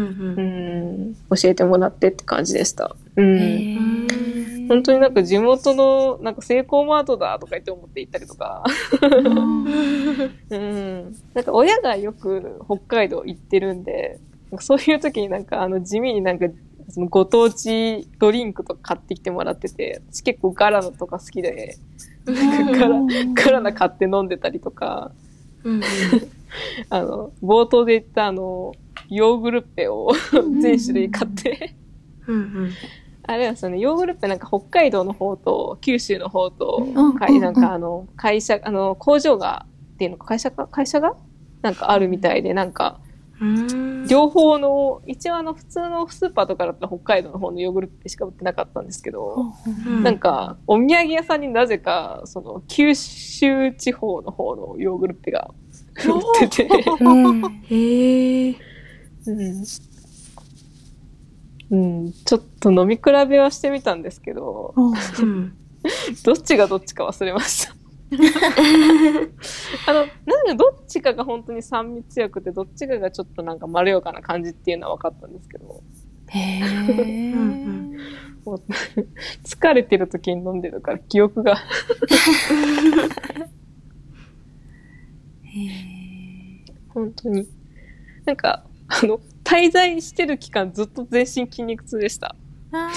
[1.12, 2.94] ん、教えてもらってって感じでした。
[3.16, 4.08] うん。
[4.70, 8.62] うん本当になんか地元の、なんかセイコーマートだとか言って思って行ったりとか、
[10.50, 11.16] うん。
[11.34, 16.46] なんか親がよく北海道行ってるんで、なんかそういう時になんかあの地味になんか
[16.88, 21.76] そのご当地ドリンクとか買ってきてもらってて、私結構ガラのとか好きで、
[22.26, 23.00] なんかガラ、
[23.34, 25.10] ガラナ買って飲んでたりとか、
[25.64, 25.82] うん
[26.90, 28.72] あの、冒頭で言ったあの、
[29.08, 30.12] ヨーグルッペを
[30.60, 31.74] 全種類買って、
[32.28, 32.70] うん
[33.30, 37.14] あれはそのヨーグルッペなんか北海道の方と九州の方と、うん。
[37.16, 41.14] かいなんかあの、会社、あの、工場が、っていうのか、会社か、会社が？
[41.62, 43.00] なんかあるみたいで、なんか、
[43.40, 44.06] うん。
[44.08, 49.52] 両方の、一応あの、普通のスーパーとかだったら北海道の方のヨーグルッペしか売ってなかったんですけど、
[49.86, 50.02] うん。
[50.02, 55.50] なんか、お土産屋さんになぜか、その、九州地方の方のヨーグルッペが
[56.04, 56.84] 売ってて、
[57.74, 58.56] へえ
[59.26, 59.64] うん
[61.70, 65.56] うん、ちょっと飲み比べはしてみたんですけど、うん
[66.24, 67.74] どっちがどっちか忘れました。
[69.86, 75.82] あの、なんかどっちかが本当に酸味強くて、どっちかがちょっとなんかまろやかな感じっていうのは分かったんですけど、
[76.28, 76.60] へ
[77.32, 77.96] うん
[78.44, 78.62] もう
[79.44, 81.56] 疲れてる時に飲んでるから記憶が。
[86.88, 87.46] 本当に。
[88.24, 92.36] なんか、あの、滞在してる期間ずっと全身筋肉痛でした。
[92.70, 92.88] あ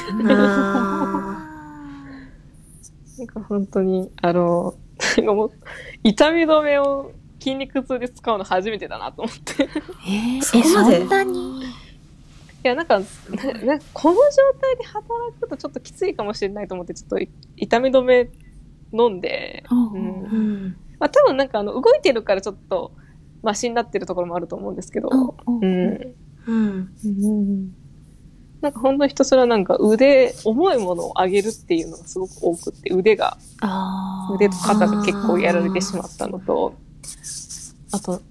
[3.17, 4.75] なんか本当に、あの、
[5.17, 5.51] なんかもう、
[6.03, 9.63] 痛み止めを筋肉痛で使うの初めてだなと思って。
[9.63, 10.97] いえそこまで？
[10.97, 11.63] えそんなに？
[12.61, 14.21] や、なんか、なこの状
[14.61, 18.29] 態で働くとちょっときついかもしれないと思って、ちょっとい痛み止め
[18.91, 20.27] 飲んで、うんうんう
[20.67, 20.77] ん。
[20.99, 22.93] まあ多分なんかあの、動いてるからちょっと、
[23.41, 25.09] マシになってるところもあると思うんですけど、
[25.47, 25.59] うん。
[25.59, 26.15] うん。
[26.47, 27.73] うん。
[28.61, 33.37] なんか本当にひたすらなんか腕、重いものを上げるっていうのがすごく多くって、腕が
[34.35, 36.77] 腕と肩が結構やられてしまったのと、
[37.91, 38.21] あと、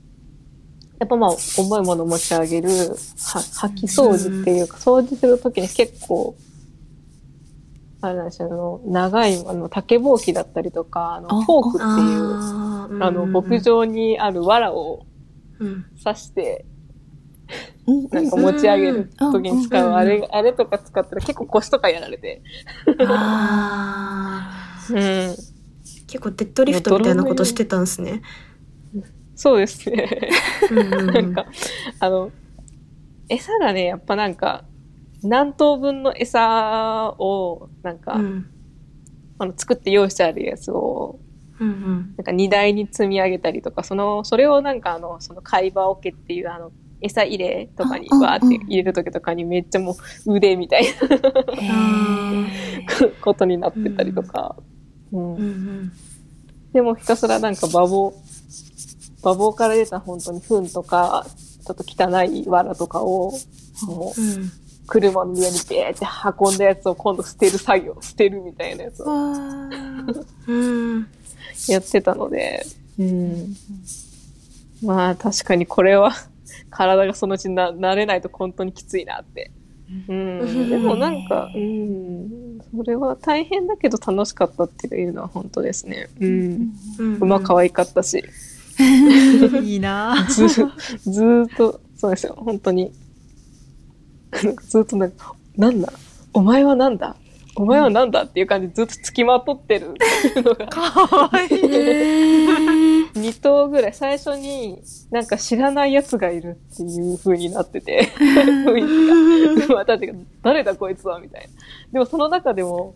[0.99, 6.35] やっぱまあ、重いもの持ち上げる、は、掃き掃除っていうか、掃除するときに結構、
[8.01, 15.07] あれなんですよ、あの、長い、あの、竹ぼうきだったりとか、あの、あフォークっていう、あの、牧場にある藁を
[15.59, 15.85] うん。
[16.03, 16.72] 刺して、うん
[17.87, 22.43] なんか持ち上げる時に使う、うんあれ、あれとか使ったら結構腰とかやられて。
[22.99, 24.97] あうん。
[24.97, 25.53] ー
[26.07, 28.23] 結構デッドリフトみたいなことしてたんですね。
[29.35, 30.31] そうですね。
[30.71, 31.47] なんか、
[31.99, 32.31] あの、
[33.29, 34.65] 餌がね、やっぱなんか、
[35.23, 38.47] 何頭分の餌を、なんか、うん
[39.39, 41.19] あの、作って用意してあるやつを、
[41.59, 50.91] うんうんなんか荷台に積み上げたりとか、その、それをなんかあの、その貝羽桶っていうあの、餌入れとかにわーって入れるときとかにめっちゃもう腕みたいな
[53.21, 54.57] ことになってたりとか。
[55.13, 55.35] うん。
[55.35, 55.41] うん。
[55.41, 55.93] うん
[56.73, 58.15] でもひたすらなんか馬房、
[59.23, 61.27] 馬房から出た本当に糞とか、
[61.65, 63.33] ちょっと汚い藁とかを、
[63.83, 64.53] もううん。
[64.87, 66.07] 車の上にベーって
[66.41, 69.07] 運んだやつを今度捨てる作業、捨てるみたいなやつを
[71.69, 72.67] やってたので、
[72.99, 73.57] うん。
[74.83, 76.13] まあ確かにこれは
[76.73, 79.53] 体がそのうちな慣れないと本当にきついなって。
[80.09, 80.71] うん。
[80.71, 82.59] でもなんか、うん。
[82.75, 86.09] それは大変だけど楽しかったっていうのは本当ですね。
[86.19, 86.73] うん。
[86.99, 88.25] うん馬可愛かったし。
[89.63, 92.91] いいなず、ずーっと、そうですよ、本当に。
[94.63, 95.93] ずっとなんか、なんだ？
[96.33, 97.15] お前はなんだ？
[97.55, 101.49] お前はなんだっていう感じでずっと付きまとってるっていうのが、 かわいい。
[101.49, 109.75] へー2頭ぐらい最初になんか知らない奴がいるっていう風になってて、 雰囲気が。
[109.75, 111.49] 馬たちが、誰だこいつはみたいな。
[111.93, 112.95] でもその中でも、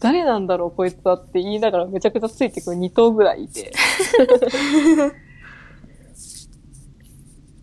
[0.00, 3.72] 誰なんだろうこいつはって言いながらめちゃくちゃついてくる2頭ぐらいいて。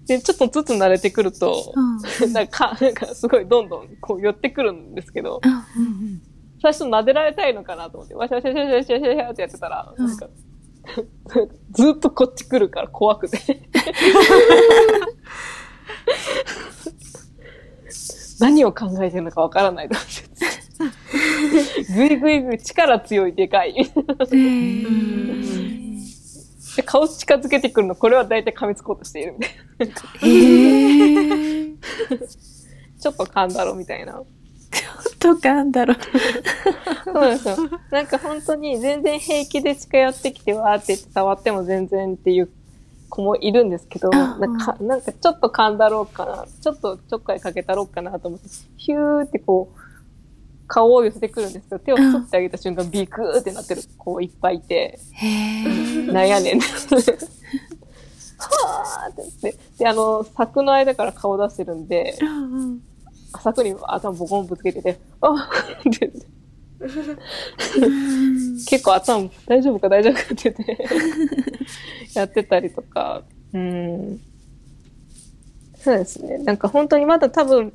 [0.08, 6.22] で、ちょっとずつ慣れてくると、うんなんか、なんかすごいどんどんこう寄ってくるんですけど、うん
[6.60, 10.28] 最初撫でられたいのかなと思って、わしゃわしゃわしゃわしゃわしゃわしゃってやってたら、うんなんか、
[11.72, 13.38] ずっとこっち来るから怖くて。
[18.40, 20.28] 何を考えてるのかわからないと思って。
[21.94, 23.76] ぐいぐいぐい力強いでかい。
[26.78, 29.96] で顔近づけてくるの、これは大体噛みつこうとしているみたいな。
[30.22, 31.78] へー
[33.02, 34.22] ちょっと噛んだろみたいな。
[35.20, 35.98] とかなんだろう。
[37.04, 37.58] そうなんですよ。
[37.92, 42.50] なんか本当に全然平気で近寄ってきてわーって触っても全然っていう
[43.10, 49.80] 子もいるんですけど、んなんかなんかちょっと噛んだろうかな、ちょっとちょっかいかけたろうかなと思って、ヒューってこう、
[50.68, 56.12] 顔を寄せてくるんですけど、手を取ってあげた瞬間ビクーってなってる子いっぱいいて、へー。
[56.12, 56.60] なんやねん。
[56.60, 62.82] はーって言って、で、あの、柵の間から顔出してるんで、うんうん。
[63.42, 66.12] 柵に頭ボコンぶつけてて、あーっって。
[68.70, 70.78] 結構頭大丈夫か大丈夫かって言って
[72.14, 74.22] やってたりとか、うん。
[75.80, 76.38] そうですね。
[76.40, 77.74] なんか本当にまだ多分、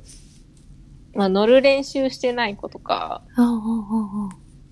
[1.15, 3.21] まあ乗る練習してない子とか、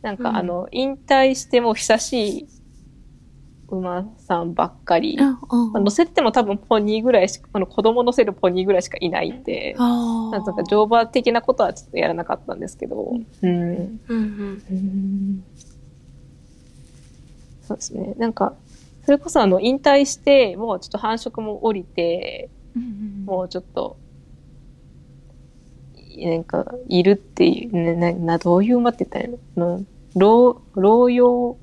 [0.01, 0.23] なんうん。
[0.23, 2.47] かあの、引退しても久しい
[3.69, 5.17] 馬さんばっかり、
[5.73, 9.75] まあ乗せても多分ポニーぐらいしか、あの子供乗せるポニーぐらいしかいないんで、
[10.31, 13.13] なんか乗馬的なことはちょっとやらなかったんですけど、
[14.07, 15.43] うん
[17.61, 18.13] そうですね。
[18.17, 18.53] なんか、
[19.05, 22.49] それこそあの、引退して、もうちょっと繁殖も降りて、
[23.25, 23.97] もうちょっと、
[26.17, 29.83] なんか、いるっていう、ね、な、な、どういう馬って言ったらいいの
[30.15, 31.57] 老、老用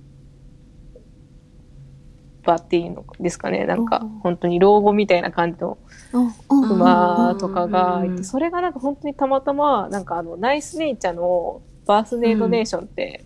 [2.45, 3.67] 馬っていうのですかね。
[3.67, 5.79] なんかうん、本当に老後みたいな感じの
[6.13, 6.25] うん。
[6.63, 6.71] うん。
[6.71, 8.17] 馬とかがいうん。
[8.17, 13.25] て、それがなんか本当にたまたま、なんかあの、ナイスネイチャーのバースネードネーションって、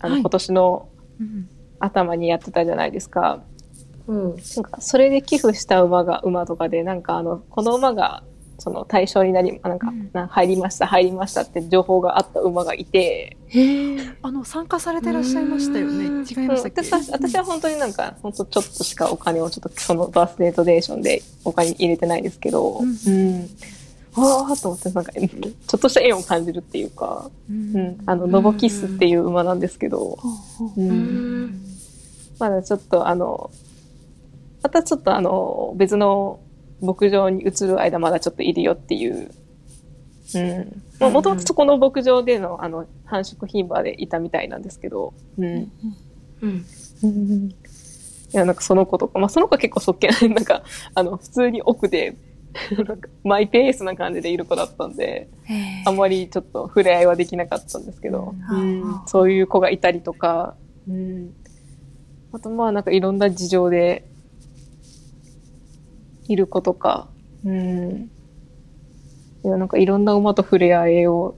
[0.00, 0.88] あの、はい今年の
[1.20, 1.48] うん
[1.80, 3.42] 頭にやってたじゃないですか。
[4.06, 4.24] うん。
[4.30, 8.24] なんか、それで寄付した馬が、馬とかで、なんかあの、この馬が、
[8.58, 13.36] その対象になり、なんか、うんな入りました、入りましたって情報があった馬がいて。
[14.20, 16.06] あの参加されてらっしゃいましたよね。
[16.06, 16.82] うん違いましたっけ？
[16.82, 23.48] 私は私は本当になんか、本当ちょっとしかお金をちょっとそのバースデートデーションでお金入れてないですけど、ううんん。
[24.16, 27.98] わーと思って、なんか、ちょっとした縁を感じるっていうか、ううん。
[28.06, 31.62] あの、ノボキスっていう馬なんですけど、ほうん
[32.40, 33.50] まだちょっとあの、
[34.62, 36.40] またちょっとあの、別の
[36.80, 39.30] 牧場に移る間まだちょっといるよっていう。
[40.34, 40.82] うん。
[41.00, 45.72] まあ、もともとそこの牧場でのあの、繁殖牝馬でいたみたいなんですけど、うん。
[46.42, 46.64] うん
[47.02, 47.48] うん。
[47.50, 47.54] い
[48.32, 50.62] や、なんかその子とか、まあその子は結構そっけない、なんか、
[50.94, 52.16] あの、普通に奥で、
[52.76, 58.82] なんかマイペースな感じでいる子だったんで、へあんまりちょっと触れ合いはできなかったんですけど、うん。
[58.82, 59.00] うん。
[59.06, 60.56] そういう子がいたりとか、
[60.88, 61.34] うん、
[62.32, 64.04] あとまあなんかいろんな事情で
[66.28, 67.08] いる子とか、
[67.44, 68.10] うん、
[69.44, 71.36] いやなんかいろんな馬と触れ合いを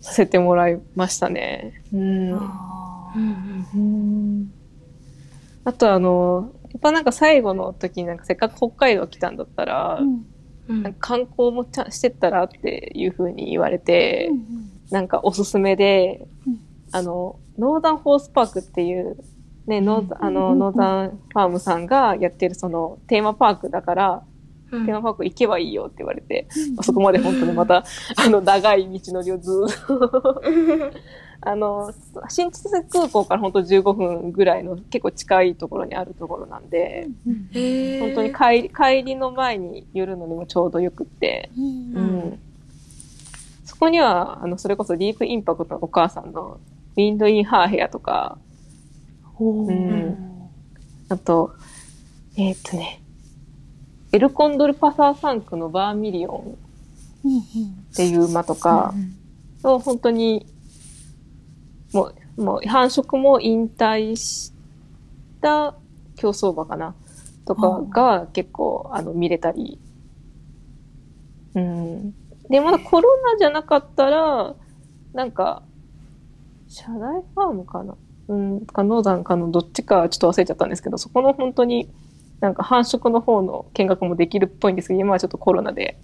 [0.00, 1.82] させてもらいましたね。
[1.92, 2.34] うん。
[2.34, 3.18] あー。
[3.18, 4.52] うんうん
[5.64, 10.26] あとあの、やっぱなんか最後の時になんかせっかく北海道来たんだったら、うん。
[10.68, 16.60] うんなんか観光もちゃんしてったらっていう風に言われて、うんなんかおすすめで、うん。
[16.92, 19.18] あの、ノーザンホースパークっていう、
[19.68, 24.22] ね、ノーザあの、うんノーザンファームさんがやってるそのテーマパークだから、
[24.70, 24.86] うん。
[24.86, 26.48] テーマパーク行けばいいよって言われて、
[26.78, 27.84] あそこまで本当にまた、
[28.16, 30.42] あの、長い道のりをずーっと、
[31.40, 31.92] あの、
[32.28, 37.48] 新千歳空港から本当15分ぐらいの結構近いところにあるところなんで、うん
[38.00, 42.38] 本当に帰り、帰りの前に寄るのにもちょうどよくって、うんうん。
[43.64, 46.58] そこには、あの、それこそディープインパクトのお母さんの
[46.96, 48.47] ウィンドインハーヘアとか、ほ
[49.40, 50.28] ううん
[51.08, 51.54] あと、
[52.36, 53.00] えーっとね、
[54.12, 56.58] エルコンドルパサー産駒のバーミリオン
[57.92, 59.18] っていう馬とかうん
[59.64, 60.46] を本当に、
[61.92, 64.52] もう、もう繁殖も引退し
[65.40, 65.74] た
[66.16, 66.94] 競走馬かな
[67.44, 69.78] とかが結構、あの、見れたり。
[71.54, 72.14] うん。
[72.48, 74.54] で、まだコロナじゃなかったら、
[75.12, 75.62] なんか、
[76.68, 77.96] 社内ファームかな
[78.28, 81.88] うん、かノーザンかのどっちかちょっと忘れちゃったんですけど、そこの本当に
[82.40, 85.98] なんか繁殖の方の見学もできるっぽいんですけど、今はちょっとコロナで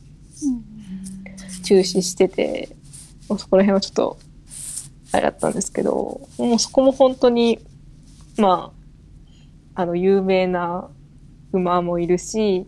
[1.64, 2.70] 中止してて、
[3.28, 4.18] もうそこら辺はちょっと、
[5.12, 7.60] あれだったんですけど、もうそこも本当に、
[8.36, 8.72] ま
[9.74, 10.88] あ、あの、有名な
[11.52, 12.66] 馬もいるし、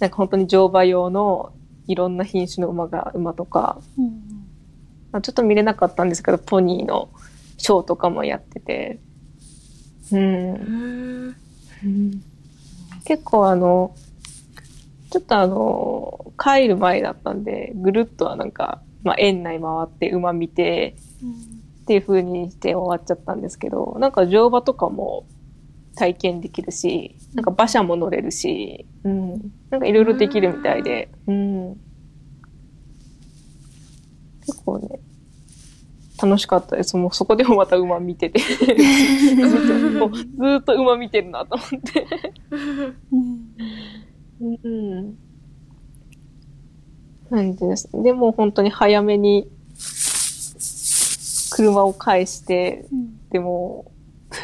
[0.00, 1.52] なんか本当に乗馬用の
[1.86, 4.06] いろんな品種の馬が、馬とか、うん。
[5.12, 7.10] まあ、ちょっと見れなかったんですけど、ポニーの
[7.64, 9.00] ショーとかもやってて、
[10.12, 11.34] うん。
[11.82, 12.22] うん
[13.06, 13.94] 結構あの、
[15.10, 20.96] ちょっとあの、帰る前だったんで、ぐるっとはなんか、まあ、園内回って馬見て、
[21.82, 25.26] っていう風にして終わっちゃったんですけど、なんか乗馬とかも
[25.96, 29.52] 体験できるし、なんか馬車も乗れるし、うん。
[29.70, 31.76] なんかいろいろできるみたいで、うん。
[34.46, 35.00] 結構ね、
[36.24, 36.96] 楽しかったです。
[36.96, 38.70] もうそこでもまた馬見てて、 ずっ
[39.92, 40.24] ともうず
[40.60, 42.06] っと馬見てるなと思って。
[43.12, 43.16] う
[44.46, 45.18] んうん。
[47.30, 47.88] なんです。
[47.92, 49.48] でも本当に早めに
[51.50, 53.90] 車を返して、うんでも、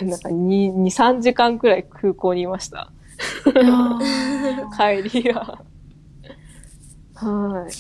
[0.03, 2.91] なんか2、2、3時間くらい空港にいました。
[3.55, 3.99] あ
[4.77, 5.63] 帰りが。
[7.15, 7.73] はい。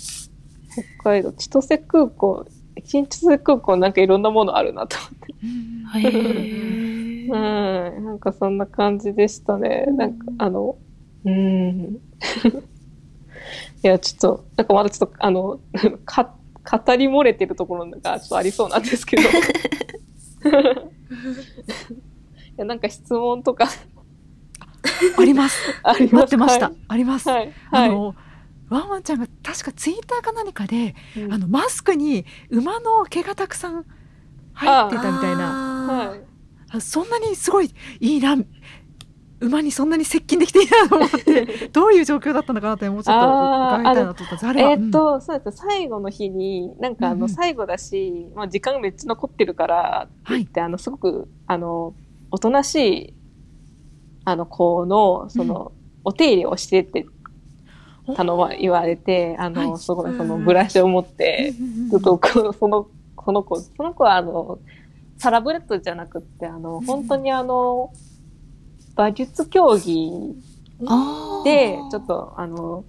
[1.02, 2.46] 北海道、千歳空港、
[2.84, 5.34] 新千歳空港なんかいろんなものあるなと思って。
[5.42, 8.00] ーへーはい。
[8.02, 9.86] なんかそんな感じでしたね。
[9.86, 10.76] なんか、あの、
[11.24, 11.98] うーん。
[13.82, 15.60] いや、ちょっと、なんかまだちょっと、あの、
[16.04, 19.22] か、語り漏れてるところがちょっとありそうなんですけど。
[19.24, 19.26] い
[22.56, 23.68] や、なんか質問とか
[25.18, 25.58] あります。
[25.82, 26.72] あります待ってました。
[26.88, 27.28] あります。
[27.28, 27.52] はい。
[27.70, 27.90] はい。
[28.70, 33.84] ワンワンちゃんが確かツイッターか何かで、うんあのマスクに馬の毛がたくさん
[34.54, 36.08] 入ってたみたいな。
[36.08, 36.20] はい。
[36.72, 38.36] あそんなにすごいいいな。
[39.40, 44.50] 馬にそんなに接近できていいなと思って、 どういう状況だったのかなってもうちょっと伺いたいなと思った。
[44.52, 51.94] えーっと、そうです最後の日に、なんかあの、うんうん最後だし、まあ時間めっちゃ残ってるから、って言って、あの、すごく、あの、
[52.30, 53.14] おとなしい、
[54.26, 55.72] あの、子の、その、
[56.04, 57.19] お手入れをしてってうん
[58.14, 59.78] 頼ま、言われて、あの、はい。
[59.80, 60.44] すごいそのうん。
[60.44, 61.54] ブラシを持って、
[61.90, 62.86] ずっとこの、その、
[63.24, 64.58] その子、その子はあの、
[65.18, 67.92] サラブレッドじゃなくって、あの、本当にあの、
[68.96, 70.34] 馬術競技
[71.44, 72.84] で、ちょっと、あの、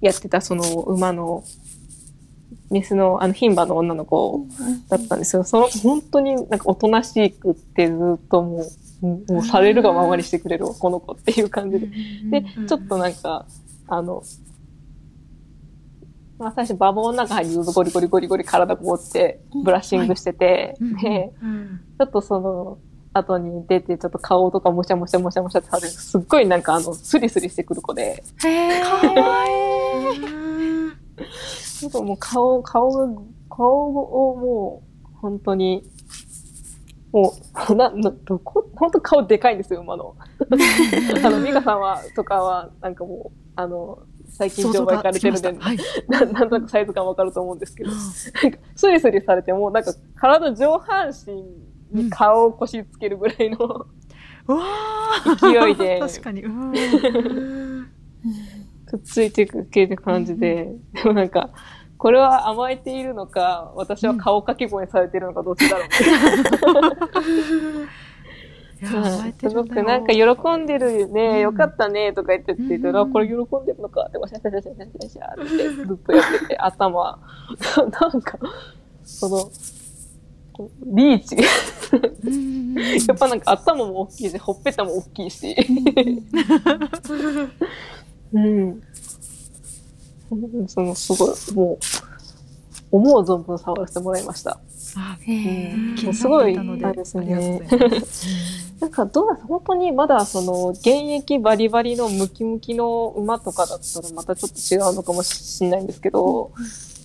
[0.00, 1.44] やってたその馬の、
[2.70, 4.46] メスの、あの、牝馬の女の子
[4.88, 5.44] だったんですよ。
[5.44, 8.64] その、本当になんかおとなしくってずっとも
[9.02, 11.86] う、もうされるがままにしてくれるこの子っていう感じで。
[12.40, 13.46] で、うんちょっとなんか、
[13.90, 14.22] あの、
[16.38, 22.78] まあ最初馬房の中にずっとゴリゴリゴリゴリ体こうってブラッシングしてて、うんで、うんちょっとその、
[23.12, 25.88] 後に出て、ちょっと顔とかもしゃもしゃもしゃもしゃってされる。
[25.88, 29.50] すっごいなんかあの、スリスリしてくる子で、へーかわい
[30.14, 30.24] い。
[30.24, 30.92] う んな
[31.88, 35.82] んかもう顔、顔が、顔をもう、本当に、
[37.12, 37.34] も
[37.68, 40.16] う、 な、な、どこ、本当顔でかいんですよ、馬の。
[41.24, 43.98] あの、美香さんは、とかは、なんかもう、あの、
[44.28, 45.78] 最近乗馬行かれてるんで、はい。
[46.08, 53.86] ななんとなくサイズ感わかると思うんですけど、なんか、スリスリされても、なんか、体上半身に顔を腰つけるぐらいの、
[54.46, 54.64] うわ
[55.40, 56.42] 勢いで確かに。
[56.42, 57.90] うん。
[58.86, 61.50] くっついていく系って感じで、でもなんか、
[62.00, 65.88] これは甘えているのか、私は顔かけ声されているのか、どっちだろう
[69.38, 70.24] すごくなんか喜
[70.56, 71.40] んでるね、うん。
[71.40, 72.96] よかったね、とか言ってて、うん。
[72.96, 77.18] あ、これ喜んでるのかって、わしゃしゃしゃしゃしゃしゃしゃってずっとやってて、頭、
[78.00, 78.38] なんか、
[79.04, 79.50] その、
[80.86, 81.36] リーチ。
[82.24, 82.74] うん。
[82.76, 85.54] やっぱなんか頭も大きいし、ほっぺたも大きいし。
[88.32, 88.80] うん。
[90.68, 91.78] その、すごい、もう、
[92.92, 94.60] 思う存分触らせてもらいました。
[94.96, 95.18] あ
[96.12, 97.18] すごいあれです。
[97.18, 97.60] ね
[98.80, 106.50] なんかどうだ本当にまだその現役バリバリのムキムキの馬とかだったらまたちょっと違うのかもしれないんですけど、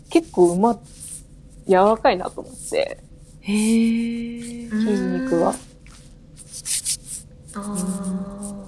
[0.09, 0.79] 結構馬
[1.67, 2.97] 柔らかいなと思って、
[3.41, 4.69] へえ。
[4.69, 5.53] 筋肉は。
[7.57, 8.65] あ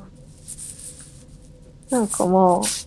[1.89, 2.87] なんかまあ、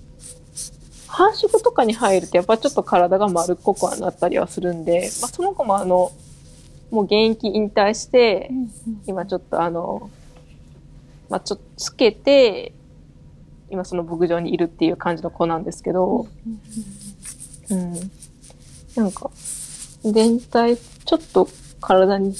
[1.10, 6.12] 繁殖とかに入るとやっぱちょっと体が丸っこくはなったりはするんで、まあその子もあの、
[6.90, 8.50] もう現役引退して、
[9.06, 10.08] 今ちょっとあの、
[11.28, 12.72] まあちょっとつけて、
[13.70, 16.26] 今その牧場にいるっていう感じの子なんですけど、
[17.70, 17.94] うん。
[18.96, 19.30] なんか、
[20.02, 21.48] 全体、ちょっと
[21.80, 22.34] 体に、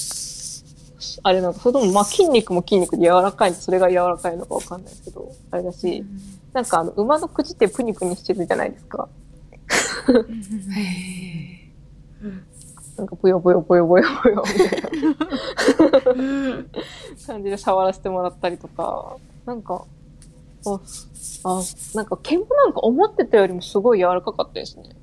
[1.22, 6.04] あれなんか、それともまあ筋肉も筋肉で柔らかいそれが柔らかいのかわかんないですけど、あれだし、
[6.52, 9.08] なんかあの、馬の口ってプニプニしてるじゃないですか。
[12.96, 14.92] なんか、ぽよぽよぽよぽよぽよみたいな
[17.26, 19.84] 感じで触らせてもらったりとか、なんか、
[20.66, 20.80] あ、
[21.44, 21.62] あ
[21.94, 24.96] なんか毛もなんか思ってたよりもすごい柔らかかったですね。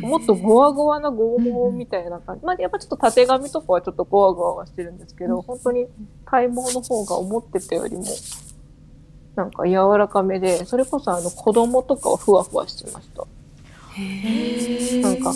[0.00, 2.44] もっとゴワゴワなゴ毛みたいな感じ。
[2.46, 5.86] まあやっぱちょっと縦髪とかはちょっとゴワゴワはしてるんですけど、本当に
[6.24, 8.04] 体毛の方が思ってたよりも、
[9.38, 13.24] なんか柔らかめで、それこそあの子供とかはふわふわしてました。
[13.94, 15.00] へえ。
[15.00, 15.34] なんか、あ、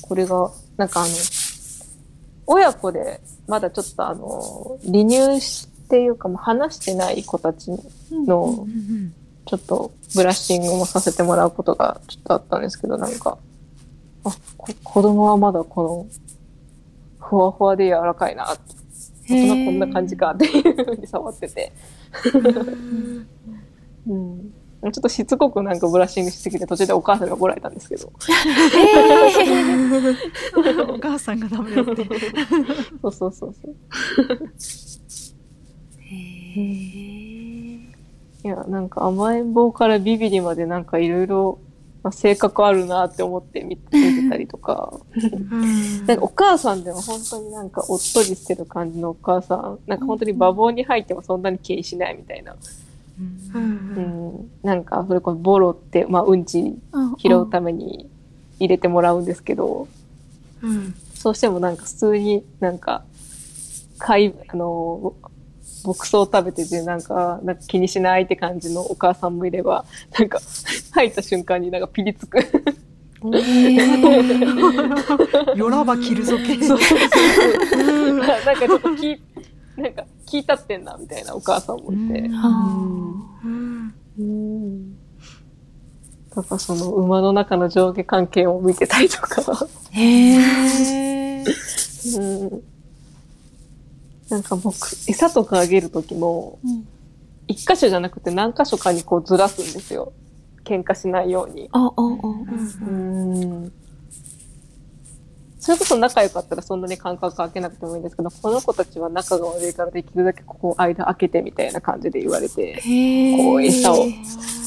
[0.00, 1.10] これが、なんかあの、
[2.46, 7.70] 親子で、まだちょっとあの、離乳っていうかもう話してない子たち
[8.10, 8.66] の
[9.44, 13.36] ちょっとブラッシングもさせてもらうことがちょっとあったんですけど、なんか、
[14.24, 16.06] あ、こ子供はまだこ
[17.20, 18.56] の、ふわふわで柔らかいな
[19.28, 21.70] 大人こんな感じかっていうふうに触ってて、
[24.08, 24.52] うん。
[24.82, 28.10] ちょっとしつこくなんかブラッシングしすぎて途中でお母さんが怒られたんですけど、
[30.88, 32.06] お母さんがダメだって。
[33.02, 33.76] そうそうそうそう。
[35.98, 37.90] へえ。
[38.42, 41.58] いや、なんか甘えん坊からビビリまでなんかいろいろ、
[42.02, 45.00] まあ、性格あるなって思って見見てたりとか、
[46.06, 52.52] なんかお母さんでも本当になんかおっとりしてる感じのお母さん、なんか本当に馬房に入ってもそんなに気にしないみたいな。
[52.52, 54.38] ううん。
[54.38, 54.50] ん。
[54.62, 56.74] なんかそれこそボロって、まあうんち
[57.18, 58.08] 拾うために
[58.58, 59.86] 入れてもらうんですけど、
[60.62, 60.94] うん。
[61.14, 63.04] そうしてもなんか普通になんか、
[63.98, 65.12] かい、あの、
[65.84, 69.84] 牧草を食べててなんか、なんか気にしないって感じのお母さんもいれば、
[70.18, 70.40] なんか、
[70.92, 72.38] 入った瞬間になんかピリつく。
[73.22, 76.54] おへー よらば切るぞけ。
[76.62, 78.14] そうそうそう。
[78.14, 79.22] なんかちょっと聞い、
[79.76, 82.20] なんか聞いたってんな、みたいなお母さんもいて。
[82.20, 83.14] うん
[83.44, 84.94] うんうん。
[86.34, 89.42] だからその馬の中の上下関係を見てたりとか。
[89.94, 90.00] え。
[90.00, 91.44] へえ。
[92.16, 92.20] う
[92.56, 92.62] ん。
[94.30, 94.76] なんか僕、
[95.08, 96.58] 餌とかあげるときも、
[97.48, 100.12] 一箇所じゃなくて何箇所かにこうずらすんですよ。
[100.64, 101.68] 喧嘩しないように。
[101.72, 101.96] あ、あ、あ。
[101.96, 103.72] うん。
[105.58, 112.80] それこそ仲良かったらそんなに間隔空けなくてもいいんですけど、この子たちは仲が悪いからできるだけここ間開けてみたいな感じで言われて。
[113.36, 114.06] こう餌を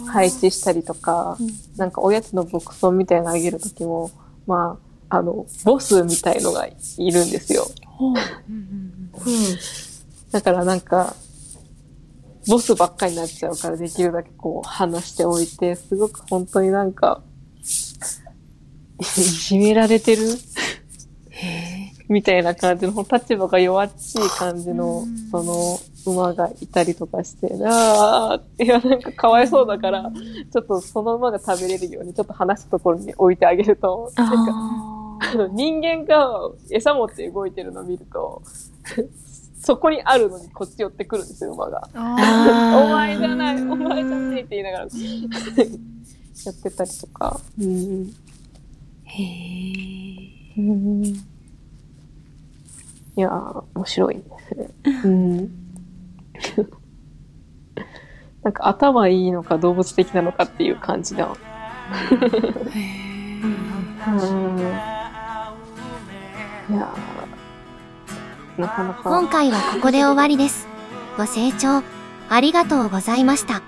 [0.07, 4.11] 配置したりとかうん、なんかおやつの牧草みたいなのあげるときも、
[4.45, 7.68] まあ、あの、ボスみたいのがいるんですよ。
[7.86, 8.14] ほう。
[8.49, 9.14] うんうん
[10.32, 11.16] だからなんか、
[12.47, 17.22] ボスばっかりになっちゃうからできるだけこう話しておいて、すごく本当になんか、
[18.99, 20.24] いじめられてる？
[22.09, 30.11] みたいな感じの、立場が弱っちい感じのうん、その、馬がいたりとかして、ああ、いや、なんかかわいそうだから、
[30.51, 35.03] ちょっとその馬が食べれるように、ちょっと話すところに置いてあげると、なんか、
[35.53, 38.41] 人間が餌持って動いてるのを見ると、
[39.59, 41.88] そこにあるのにこっち寄ってくるんですよ、馬が。
[41.95, 44.89] お前じゃない、お前じゃねえって言いながらや
[46.51, 47.39] ってたりとか。
[47.59, 48.14] うん
[49.05, 50.53] へえ。
[50.57, 51.03] うん
[53.16, 54.70] いやー、面白いですね。
[55.05, 55.51] うん。
[58.41, 61.38] なんか頭いいのか動物的なのかっていう感じだ。
[62.72, 63.03] へえ。
[64.05, 65.03] うん。
[68.57, 69.01] なかなか。
[69.03, 70.68] 今回はここで終わりです。
[71.18, 71.84] ご清聴
[72.30, 73.61] ありがとうございました。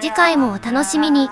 [0.00, 1.28] 次回もお楽しみに。